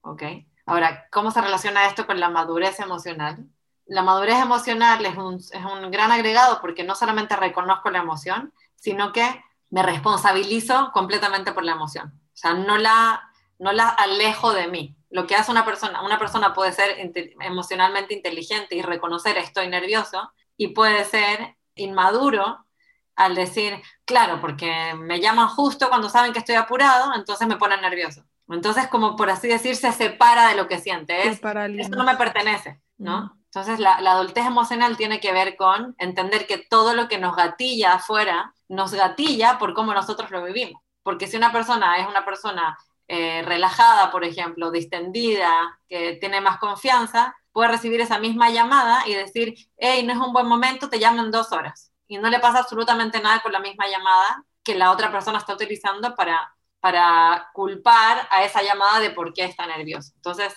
¿Ok? 0.00 0.22
Ahora, 0.66 1.06
¿cómo 1.12 1.30
se 1.30 1.40
relaciona 1.40 1.86
esto 1.86 2.06
con 2.06 2.18
la 2.18 2.30
madurez 2.30 2.80
emocional? 2.80 3.46
La 3.86 4.02
madurez 4.02 4.40
emocional 4.40 5.04
es 5.04 5.16
un, 5.16 5.36
es 5.36 5.64
un 5.64 5.90
gran 5.92 6.10
agregado 6.10 6.60
porque 6.60 6.82
no 6.82 6.94
solamente 6.94 7.36
reconozco 7.36 7.90
la 7.90 7.98
emoción, 7.98 8.52
sino 8.76 9.12
que 9.12 9.44
me 9.68 9.82
responsabilizo 9.82 10.90
completamente 10.92 11.52
por 11.52 11.64
la 11.64 11.72
emoción. 11.72 12.08
O 12.08 12.36
sea, 12.36 12.54
no 12.54 12.78
la, 12.78 13.30
no 13.58 13.72
la 13.72 13.88
alejo 13.88 14.52
de 14.52 14.68
mí 14.68 14.96
lo 15.10 15.26
que 15.26 15.34
hace 15.34 15.50
una 15.50 15.64
persona, 15.64 16.02
una 16.02 16.18
persona 16.18 16.54
puede 16.54 16.72
ser 16.72 16.96
emocionalmente 17.40 18.14
inteligente 18.14 18.76
y 18.76 18.82
reconocer 18.82 19.36
estoy 19.36 19.68
nervioso 19.68 20.32
y 20.56 20.68
puede 20.68 21.04
ser 21.04 21.56
inmaduro 21.74 22.64
al 23.20 23.34
decir, 23.34 23.80
claro, 24.04 24.40
porque 24.40 24.94
me 24.94 25.20
llaman 25.20 25.48
justo 25.48 25.88
cuando 25.88 26.08
saben 26.08 26.32
que 26.32 26.38
estoy 26.38 26.54
apurado, 26.54 27.14
entonces 27.14 27.46
me 27.46 27.56
ponen 27.56 27.80
nervioso. 27.80 28.24
Entonces, 28.48 28.88
como 28.88 29.14
por 29.14 29.30
así 29.30 29.46
decir, 29.46 29.76
se 29.76 29.92
separa 29.92 30.48
de 30.48 30.56
lo 30.56 30.66
que 30.66 30.78
siente. 30.78 31.28
Es, 31.28 31.40
esto 31.78 31.96
no 31.96 32.04
me 32.04 32.16
pertenece, 32.16 32.80
¿no? 32.98 33.36
Entonces, 33.44 33.78
la, 33.78 34.00
la, 34.00 34.12
adultez 34.12 34.46
emocional 34.46 34.96
tiene 34.96 35.20
que 35.20 35.32
ver 35.32 35.56
con 35.56 35.94
entender 35.98 36.46
que 36.46 36.58
todo 36.58 36.94
lo 36.94 37.08
que 37.08 37.18
nos 37.18 37.36
gatilla 37.36 37.94
afuera, 37.94 38.54
nos 38.68 38.92
gatilla 38.92 39.58
por 39.58 39.74
cómo 39.74 39.92
nosotros 39.92 40.30
lo 40.30 40.42
vivimos. 40.42 40.82
Porque 41.02 41.26
si 41.26 41.36
una 41.36 41.52
persona 41.52 41.98
es 41.98 42.08
una 42.08 42.24
persona 42.24 42.76
eh, 43.12 43.42
relajada, 43.44 44.12
por 44.12 44.22
ejemplo, 44.22 44.70
distendida, 44.70 45.80
que 45.88 46.16
tiene 46.20 46.40
más 46.40 46.58
confianza, 46.58 47.34
puede 47.50 47.70
recibir 47.70 48.00
esa 48.00 48.20
misma 48.20 48.50
llamada 48.50 49.02
y 49.06 49.14
decir, 49.14 49.54
hey, 49.76 50.04
no 50.04 50.12
es 50.12 50.18
un 50.20 50.32
buen 50.32 50.46
momento, 50.46 50.88
te 50.88 50.98
llamo 50.98 51.20
en 51.20 51.32
dos 51.32 51.50
horas. 51.50 51.89
Y 52.10 52.18
no 52.18 52.28
le 52.28 52.40
pasa 52.40 52.58
absolutamente 52.58 53.20
nada 53.20 53.38
con 53.40 53.52
la 53.52 53.60
misma 53.60 53.86
llamada 53.86 54.44
que 54.64 54.74
la 54.74 54.90
otra 54.90 55.12
persona 55.12 55.38
está 55.38 55.54
utilizando 55.54 56.16
para, 56.16 56.52
para 56.80 57.50
culpar 57.54 58.26
a 58.30 58.42
esa 58.42 58.62
llamada 58.62 58.98
de 58.98 59.10
por 59.10 59.32
qué 59.32 59.44
está 59.44 59.64
nervioso. 59.68 60.10
Entonces, 60.16 60.52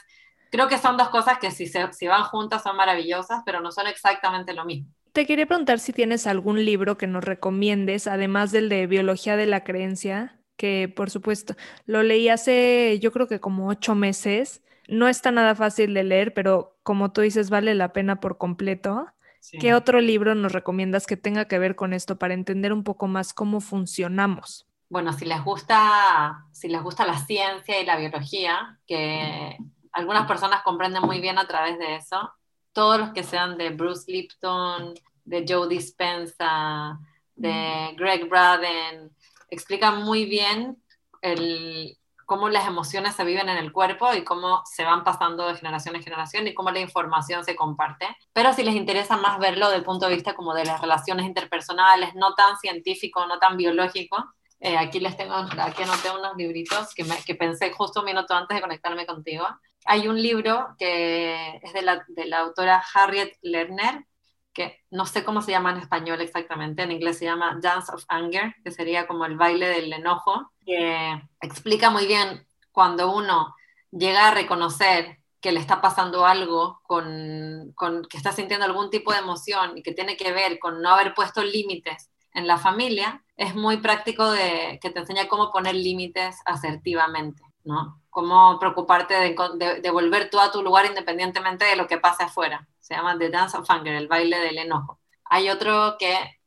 creo 0.49 0.67
que 0.67 0.79
son 0.79 0.97
dos 0.97 1.09
cosas 1.09 1.37
que 1.37 1.51
si, 1.51 1.67
se, 1.67 1.93
si 1.93 2.07
van 2.07 2.23
juntas 2.23 2.63
son 2.63 2.75
maravillosas, 2.75 3.43
pero 3.45 3.61
no 3.61 3.71
son 3.71 3.85
exactamente 3.85 4.53
lo 4.53 4.65
mismo. 4.65 4.89
Te 5.11 5.27
quería 5.27 5.45
preguntar 5.45 5.77
si 5.77 5.93
tienes 5.93 6.25
algún 6.25 6.65
libro 6.65 6.97
que 6.97 7.05
nos 7.05 7.23
recomiendes, 7.23 8.07
además 8.07 8.51
del 8.51 8.67
de 8.67 8.87
Biología 8.87 9.37
de 9.37 9.45
la 9.45 9.63
Creencia, 9.63 10.39
que 10.57 10.91
por 10.93 11.11
supuesto 11.11 11.55
lo 11.85 12.01
leí 12.01 12.29
hace 12.29 12.97
yo 12.99 13.11
creo 13.11 13.27
que 13.27 13.39
como 13.39 13.67
ocho 13.67 13.93
meses. 13.93 14.63
No 14.87 15.07
está 15.07 15.29
nada 15.29 15.53
fácil 15.53 15.93
de 15.93 16.03
leer, 16.03 16.33
pero 16.33 16.75
como 16.81 17.11
tú 17.11 17.21
dices, 17.21 17.51
vale 17.51 17.75
la 17.75 17.93
pena 17.93 18.19
por 18.19 18.39
completo. 18.39 19.05
¿Qué 19.51 19.73
otro 19.73 19.99
libro 20.01 20.35
nos 20.35 20.51
recomiendas 20.51 21.05
que 21.05 21.17
tenga 21.17 21.45
que 21.45 21.59
ver 21.59 21.75
con 21.75 21.93
esto 21.93 22.17
para 22.17 22.33
entender 22.33 22.73
un 22.73 22.83
poco 22.83 23.07
más 23.07 23.33
cómo 23.33 23.61
funcionamos? 23.61 24.67
Bueno, 24.89 25.11
si 25.13 25.25
les 25.25 25.43
gusta, 25.43 26.45
si 26.51 26.67
les 26.67 26.81
gusta 26.81 27.05
la 27.05 27.17
ciencia 27.17 27.79
y 27.79 27.85
la 27.85 27.97
biología, 27.97 28.79
que 28.87 29.57
algunas 29.91 30.27
personas 30.27 30.61
comprenden 30.63 31.03
muy 31.03 31.19
bien 31.19 31.37
a 31.37 31.47
través 31.47 31.77
de 31.79 31.95
eso, 31.95 32.31
todos 32.73 32.99
los 32.99 33.09
que 33.11 33.23
sean 33.23 33.57
de 33.57 33.69
Bruce 33.71 34.11
Lipton, 34.11 34.93
de 35.25 35.45
Joe 35.47 35.67
Dispenza, 35.67 36.99
de 37.35 37.89
mm. 37.91 37.95
Greg 37.95 38.29
Braden, 38.29 39.11
explica 39.49 39.91
muy 39.91 40.25
bien 40.25 40.77
el, 41.21 41.97
cómo 42.25 42.49
las 42.49 42.67
emociones 42.67 43.15
se 43.15 43.23
viven 43.23 43.49
en 43.49 43.57
el 43.57 43.71
cuerpo 43.71 44.13
y 44.13 44.23
cómo 44.23 44.63
se 44.65 44.83
van 44.83 45.03
pasando 45.03 45.47
de 45.47 45.55
generación 45.55 45.95
en 45.95 46.03
generación 46.03 46.47
y 46.47 46.53
cómo 46.53 46.71
la 46.71 46.79
información 46.79 47.43
se 47.43 47.55
comparte. 47.55 48.07
Pero 48.33 48.53
si 48.53 48.63
les 48.63 48.75
interesa 48.75 49.17
más 49.17 49.39
verlo 49.39 49.67
desde 49.67 49.79
el 49.79 49.85
punto 49.85 50.07
de 50.07 50.15
vista 50.15 50.33
como 50.35 50.53
de 50.53 50.65
las 50.65 50.81
relaciones 50.81 51.25
interpersonales, 51.25 52.15
no 52.15 52.33
tan 52.35 52.57
científico, 52.57 53.25
no 53.25 53.39
tan 53.39 53.57
biológico, 53.57 54.17
Eh, 54.65 54.77
aquí 54.77 55.01
les 55.01 55.17
tengo, 55.17 55.35
aquí 55.35 55.83
anoté 55.83 56.09
unos 56.09 56.37
libritos 56.37 56.93
que, 56.95 57.03
que 57.25 57.35
pensé 57.35 57.73
justo 57.73 57.99
un 57.99 58.05
minuto 58.05 58.33
antes 58.33 58.55
de 58.55 58.61
conectarme 58.61 59.05
contigo. 59.05 59.45
Hay 59.85 60.07
un 60.07 60.15
libro 60.15 60.75
que 60.79 61.59
es 61.61 61.73
de 61.73 61.81
la, 61.81 62.05
de 62.07 62.25
la 62.27 62.39
autora 62.39 62.81
Harriet 62.93 63.33
Lerner, 63.41 64.05
que 64.53 64.79
no 64.89 65.05
sé 65.05 65.25
cómo 65.25 65.41
se 65.41 65.51
llama 65.51 65.71
en 65.71 65.79
español 65.79 66.21
exactamente, 66.21 66.83
en 66.83 66.91
inglés 66.91 67.17
se 67.17 67.25
llama 67.25 67.57
Dance 67.61 67.91
of 67.93 68.05
Anger, 68.07 68.55
que 68.63 68.71
sería 68.71 69.05
como 69.05 69.25
el 69.25 69.35
baile 69.35 69.67
del 69.67 69.91
enojo, 69.91 70.52
que 70.65 71.21
explica 71.41 71.89
muy 71.89 72.07
bien 72.07 72.47
cuando 72.71 73.11
uno 73.15 73.55
llega 73.91 74.27
a 74.27 74.33
reconocer 74.33 75.19
que 75.43 75.51
le 75.51 75.59
está 75.59 75.81
pasando 75.81 76.25
algo, 76.25 76.79
con, 76.83 77.75
que 78.09 78.17
está 78.17 78.31
sintiendo 78.31 78.65
algún 78.65 78.89
tipo 78.89 79.11
de 79.11 79.19
emoción 79.19 79.77
y 79.77 79.83
que 79.83 79.91
tiene 79.91 80.15
que 80.15 80.31
ver 80.31 80.57
con 80.57 80.81
no 80.81 80.89
haber 80.89 81.13
puesto 81.13 81.43
límites 81.43 82.09
en 82.33 82.47
la 82.47 82.57
familia, 82.57 83.23
es 83.35 83.53
muy 83.53 83.77
práctico 83.77 84.31
de, 84.31 84.79
que 84.81 84.89
te 84.89 84.99
enseña 84.99 85.27
cómo 85.27 85.51
poner 85.51 85.75
límites 85.75 86.37
asertivamente, 86.45 87.43
¿no? 87.65 88.01
Cómo 88.09 88.57
preocuparte 88.57 89.15
de, 89.15 89.35
de, 89.81 89.91
volver 89.91 90.29
tú 90.29 90.39
a 90.39 90.49
tu 90.49 90.61
lugar 90.61 90.85
independientemente 90.85 91.65
de 91.65 91.75
lo 91.75 91.87
que 91.87 91.97
pase 91.97 92.23
afuera. 92.23 92.67
Se 92.79 92.95
llama 92.95 93.17
The 93.17 93.29
Dance 93.29 93.57
of 93.57 93.69
Anger, 93.69 93.95
el 93.95 94.07
baile 94.07 94.39
del 94.39 94.59
enojo. 94.59 94.99
Hay 95.25 95.49
otro 95.49 95.97
que, 95.99 96.39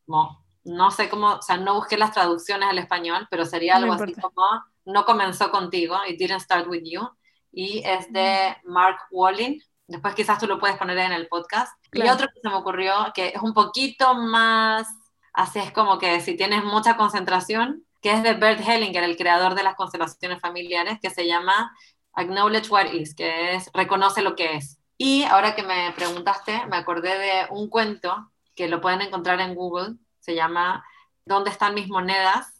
no 0.67 0.91
sé 0.91 1.09
cómo, 1.09 1.35
o 1.35 1.43
sea, 1.43 1.57
no 1.57 1.75
busqué 1.75 1.97
las 1.97 2.13
traducciones 2.13 2.69
al 2.69 2.79
español, 2.79 3.27
pero 3.31 3.45
sería 3.45 3.77
algo 3.77 3.93
así 3.93 4.13
como 4.15 4.43
No 4.85 5.05
comenzó 5.05 5.51
contigo, 5.51 5.97
It 6.07 6.19
didn't 6.19 6.41
start 6.41 6.69
with 6.69 6.83
you, 6.85 7.09
y 7.53 7.83
es 7.85 8.13
de 8.13 8.57
Mark 8.65 8.99
Walling. 9.11 9.61
Después 9.87 10.15
quizás 10.15 10.39
tú 10.39 10.47
lo 10.47 10.59
puedes 10.59 10.77
poner 10.77 10.99
en 10.99 11.13
el 11.13 11.29
podcast. 11.29 11.73
Y 11.93 12.03
otro 12.09 12.27
que 12.27 12.41
se 12.41 12.49
me 12.49 12.57
ocurrió, 12.57 13.13
que 13.15 13.29
es 13.29 13.41
un 13.41 13.55
poquito 13.55 14.15
más, 14.15 14.89
así 15.33 15.61
es 15.61 15.73
como 15.73 15.99
que 15.99 16.21
si 16.21 16.37
tienes 16.37 16.65
mucha 16.65 16.97
concentración, 16.97 17.85
que 18.03 18.13
es 18.13 18.23
de 18.23 18.35
Bert 18.35 18.61
Hellinger, 18.61 19.05
el 19.05 19.17
creador 19.17 19.55
de 19.55 19.63
las 19.63 19.77
constelaciones 19.77 20.41
familiares, 20.41 20.99
que 21.01 21.11
se 21.11 21.27
llama 21.27 21.73
Acknowledge 22.13 22.71
What 22.71 22.93
Is, 22.93 23.15
que 23.15 23.55
es 23.55 23.71
reconoce 23.73 24.23
lo 24.23 24.35
que 24.35 24.57
es. 24.57 24.81
Y 24.99 25.23
ahora 25.25 25.55
que 25.55 25.63
me 25.63 25.93
preguntaste, 25.95 26.67
me 26.67 26.77
acordé 26.77 27.19
de 27.19 27.47
un 27.51 27.69
cuento 27.69 28.33
que 28.55 28.69
lo 28.69 28.81
pueden 28.81 29.03
encontrar 29.03 29.41
en 29.41 29.55
Google, 29.55 29.97
se 30.27 30.35
llama 30.35 30.85
¿Dónde 31.25 31.51
están 31.51 31.75
mis 31.75 31.89
monedas? 31.89 32.57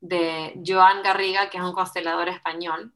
de 0.00 0.60
Joan 0.64 1.02
Garriga, 1.02 1.50
que 1.50 1.58
es 1.58 1.64
un 1.64 1.72
constelador 1.72 2.28
español. 2.28 2.92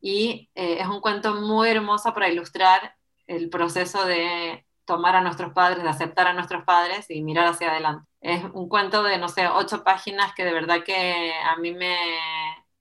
Y 0.00 0.50
eh, 0.54 0.78
es 0.80 0.86
un 0.88 1.00
cuento 1.00 1.34
muy 1.34 1.68
hermoso 1.68 2.12
para 2.14 2.28
ilustrar 2.28 2.96
el 3.26 3.48
proceso 3.50 4.04
de 4.04 4.66
tomar 4.84 5.14
a 5.16 5.20
nuestros 5.20 5.52
padres, 5.52 5.82
de 5.82 5.88
aceptar 5.88 6.26
a 6.26 6.32
nuestros 6.32 6.64
padres 6.64 7.08
y 7.10 7.22
mirar 7.22 7.46
hacia 7.46 7.70
adelante. 7.70 8.06
Es 8.20 8.42
un 8.52 8.68
cuento 8.68 9.02
de, 9.04 9.18
no 9.18 9.28
sé, 9.28 9.46
ocho 9.48 9.84
páginas 9.84 10.34
que 10.34 10.44
de 10.44 10.52
verdad 10.52 10.82
que 10.84 11.32
a 11.32 11.56
mí 11.56 11.72
me, 11.72 11.96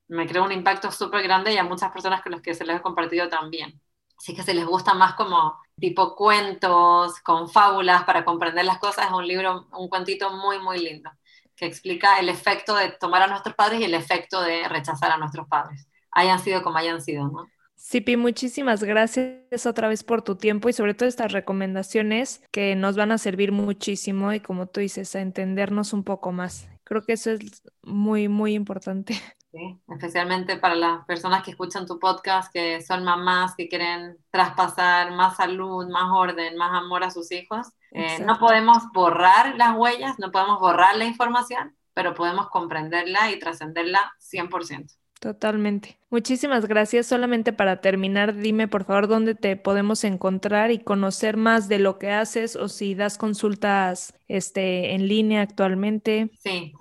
me 0.07 0.27
creó 0.27 0.43
un 0.43 0.51
impacto 0.51 0.91
súper 0.91 1.23
grande 1.23 1.53
y 1.53 1.57
a 1.57 1.63
muchas 1.63 1.91
personas 1.91 2.21
con 2.23 2.31
las 2.31 2.41
que 2.41 2.55
se 2.55 2.65
les 2.65 2.77
he 2.77 2.81
compartido 2.81 3.29
también. 3.29 3.79
Así 4.19 4.35
que 4.35 4.43
si 4.43 4.53
les 4.53 4.65
gusta 4.65 4.93
más 4.93 5.13
como 5.13 5.57
tipo 5.79 6.13
cuentos, 6.13 7.21
con 7.21 7.49
fábulas 7.49 8.03
para 8.03 8.25
comprender 8.25 8.65
las 8.65 8.77
cosas, 8.77 9.07
es 9.07 9.11
un 9.13 9.25
libro, 9.25 9.67
un 9.71 9.87
cuentito 9.87 10.29
muy, 10.31 10.59
muy 10.59 10.79
lindo, 10.79 11.09
que 11.55 11.65
explica 11.65 12.19
el 12.19 12.27
efecto 12.27 12.75
de 12.75 12.91
tomar 12.91 13.21
a 13.21 13.27
nuestros 13.27 13.55
padres 13.55 13.79
y 13.79 13.85
el 13.85 13.93
efecto 13.93 14.41
de 14.41 14.67
rechazar 14.67 15.11
a 15.11 15.17
nuestros 15.17 15.47
padres, 15.47 15.87
hayan 16.11 16.39
sido 16.39 16.61
como 16.63 16.77
hayan 16.77 17.01
sido, 17.01 17.29
¿no? 17.29 17.47
Sipi, 17.75 18.17
muchísimas 18.17 18.83
gracias 18.83 19.65
otra 19.65 19.87
vez 19.87 20.03
por 20.03 20.21
tu 20.21 20.35
tiempo 20.35 20.67
y 20.67 20.73
sobre 20.73 20.93
todo 20.93 21.07
estas 21.07 21.31
recomendaciones 21.31 22.43
que 22.51 22.75
nos 22.75 22.97
van 22.97 23.13
a 23.13 23.17
servir 23.17 23.53
muchísimo 23.53 24.33
y 24.33 24.41
como 24.41 24.67
tú 24.67 24.81
dices, 24.81 25.15
a 25.15 25.21
entendernos 25.21 25.93
un 25.93 26.03
poco 26.03 26.33
más. 26.33 26.67
Creo 26.83 27.03
que 27.03 27.13
eso 27.13 27.31
es 27.31 27.63
muy, 27.81 28.27
muy 28.27 28.53
importante. 28.53 29.13
Sí, 29.51 29.79
especialmente 29.87 30.57
para 30.57 30.75
las 30.75 31.05
personas 31.05 31.43
que 31.43 31.51
escuchan 31.51 31.87
tu 31.87 31.97
podcast, 31.97 32.53
que 32.53 32.81
son 32.81 33.03
mamás, 33.03 33.55
que 33.55 33.67
quieren 33.67 34.17
traspasar 34.29 35.11
más 35.11 35.37
salud, 35.37 35.87
más 35.89 36.11
orden, 36.11 36.55
más 36.55 36.71
amor 36.71 37.03
a 37.03 37.09
sus 37.09 37.31
hijos. 37.31 37.67
Eh, 37.91 38.19
no 38.19 38.37
podemos 38.37 38.91
borrar 38.93 39.55
las 39.55 39.75
huellas, 39.75 40.19
no 40.19 40.31
podemos 40.31 40.59
borrar 40.59 40.95
la 40.97 41.05
información, 41.05 41.75
pero 41.95 42.13
podemos 42.13 42.47
comprenderla 42.49 43.31
y 43.31 43.39
trascenderla 43.39 44.13
100%. 44.19 44.93
Totalmente. 45.19 45.99
Muchísimas 46.09 46.65
gracias. 46.65 47.05
Solamente 47.05 47.51
para 47.51 47.81
terminar, 47.81 48.35
dime 48.35 48.69
por 48.69 48.85
favor 48.85 49.07
dónde 49.07 49.35
te 49.35 49.57
podemos 49.57 50.05
encontrar 50.05 50.71
y 50.71 50.79
conocer 50.79 51.35
más 51.35 51.67
de 51.67 51.77
lo 51.77 51.99
que 51.99 52.11
haces 52.11 52.55
o 52.55 52.69
si 52.69 52.95
das 52.95 53.17
consultas 53.17 54.13
este, 54.29 54.95
en 54.95 55.09
línea 55.09 55.41
actualmente. 55.41 56.31
Sí, 56.39 56.73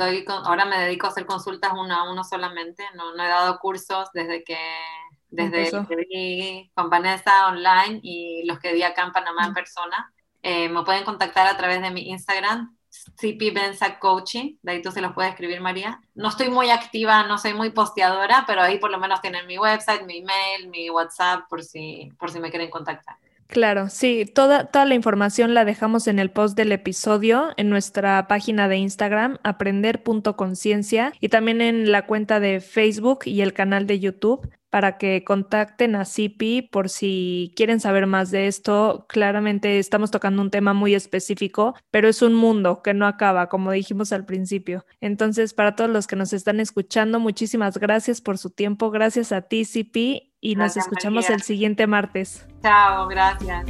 ahora 0.44 0.64
me 0.66 0.78
dedico 0.78 1.06
a 1.06 1.10
hacer 1.10 1.26
consultas 1.26 1.72
uno 1.72 1.92
a 1.92 2.10
uno 2.10 2.22
solamente. 2.22 2.84
No, 2.94 3.14
no 3.16 3.24
he 3.24 3.28
dado 3.28 3.58
cursos 3.58 4.08
desde 4.14 4.44
que 4.44 4.56
desde 5.30 5.70
que 5.86 5.96
vi 5.96 6.70
con 6.74 6.88
Vanessa 6.88 7.48
online 7.48 8.00
y 8.02 8.44
los 8.46 8.58
que 8.60 8.72
di 8.72 8.82
acá 8.82 9.02
en 9.02 9.12
Panamá 9.12 9.46
en 9.46 9.52
persona. 9.52 10.12
Eh, 10.42 10.68
me 10.68 10.84
pueden 10.84 11.04
contactar 11.04 11.46
a 11.48 11.56
través 11.56 11.82
de 11.82 11.90
mi 11.90 12.08
Instagram, 12.08 12.77
CP 12.90 13.50
Benza 13.50 13.98
Coaching, 13.98 14.56
de 14.62 14.72
ahí 14.72 14.82
tú 14.82 14.90
se 14.90 15.00
los 15.00 15.12
puedes 15.12 15.30
escribir, 15.30 15.60
María. 15.60 16.00
No 16.14 16.28
estoy 16.28 16.50
muy 16.50 16.70
activa, 16.70 17.24
no 17.24 17.38
soy 17.38 17.54
muy 17.54 17.70
posteadora, 17.70 18.44
pero 18.46 18.62
ahí 18.62 18.78
por 18.78 18.90
lo 18.90 18.98
menos 18.98 19.20
tienen 19.20 19.46
mi 19.46 19.58
website, 19.58 20.04
mi 20.04 20.18
email, 20.18 20.68
mi 20.68 20.90
WhatsApp, 20.90 21.48
por 21.48 21.62
si, 21.62 22.10
por 22.18 22.30
si 22.30 22.40
me 22.40 22.50
quieren 22.50 22.70
contactar. 22.70 23.16
Claro, 23.48 23.88
sí, 23.88 24.26
toda, 24.26 24.66
toda 24.66 24.84
la 24.84 24.94
información 24.94 25.54
la 25.54 25.64
dejamos 25.64 26.06
en 26.06 26.18
el 26.18 26.30
post 26.30 26.54
del 26.54 26.70
episodio, 26.70 27.48
en 27.56 27.70
nuestra 27.70 28.28
página 28.28 28.68
de 28.68 28.76
Instagram, 28.76 29.38
aprender.conciencia, 29.42 31.14
y 31.18 31.30
también 31.30 31.62
en 31.62 31.90
la 31.90 32.04
cuenta 32.04 32.40
de 32.40 32.60
Facebook 32.60 33.20
y 33.24 33.40
el 33.40 33.54
canal 33.54 33.86
de 33.86 34.00
YouTube 34.00 34.46
para 34.70 34.98
que 34.98 35.24
contacten 35.24 35.96
a 35.96 36.04
CIPI 36.04 36.62
por 36.62 36.88
si 36.90 37.52
quieren 37.56 37.80
saber 37.80 38.06
más 38.06 38.30
de 38.30 38.48
esto. 38.48 39.06
Claramente 39.08 39.78
estamos 39.78 40.10
tocando 40.10 40.42
un 40.42 40.50
tema 40.50 40.74
muy 40.74 40.94
específico, 40.94 41.74
pero 41.90 42.08
es 42.08 42.20
un 42.22 42.34
mundo 42.34 42.82
que 42.82 42.94
no 42.94 43.06
acaba, 43.06 43.48
como 43.48 43.72
dijimos 43.72 44.12
al 44.12 44.26
principio. 44.26 44.84
Entonces, 45.00 45.54
para 45.54 45.74
todos 45.74 45.90
los 45.90 46.06
que 46.06 46.16
nos 46.16 46.32
están 46.32 46.60
escuchando, 46.60 47.18
muchísimas 47.20 47.78
gracias 47.78 48.20
por 48.20 48.36
su 48.38 48.50
tiempo. 48.50 48.90
Gracias 48.90 49.32
a 49.32 49.42
ti, 49.42 49.64
CIPI, 49.64 50.27
y 50.40 50.56
nos 50.56 50.76
escuchamos 50.76 51.30
el 51.30 51.42
siguiente 51.42 51.86
martes. 51.86 52.46
Chao, 52.62 53.08
gracias. 53.08 53.66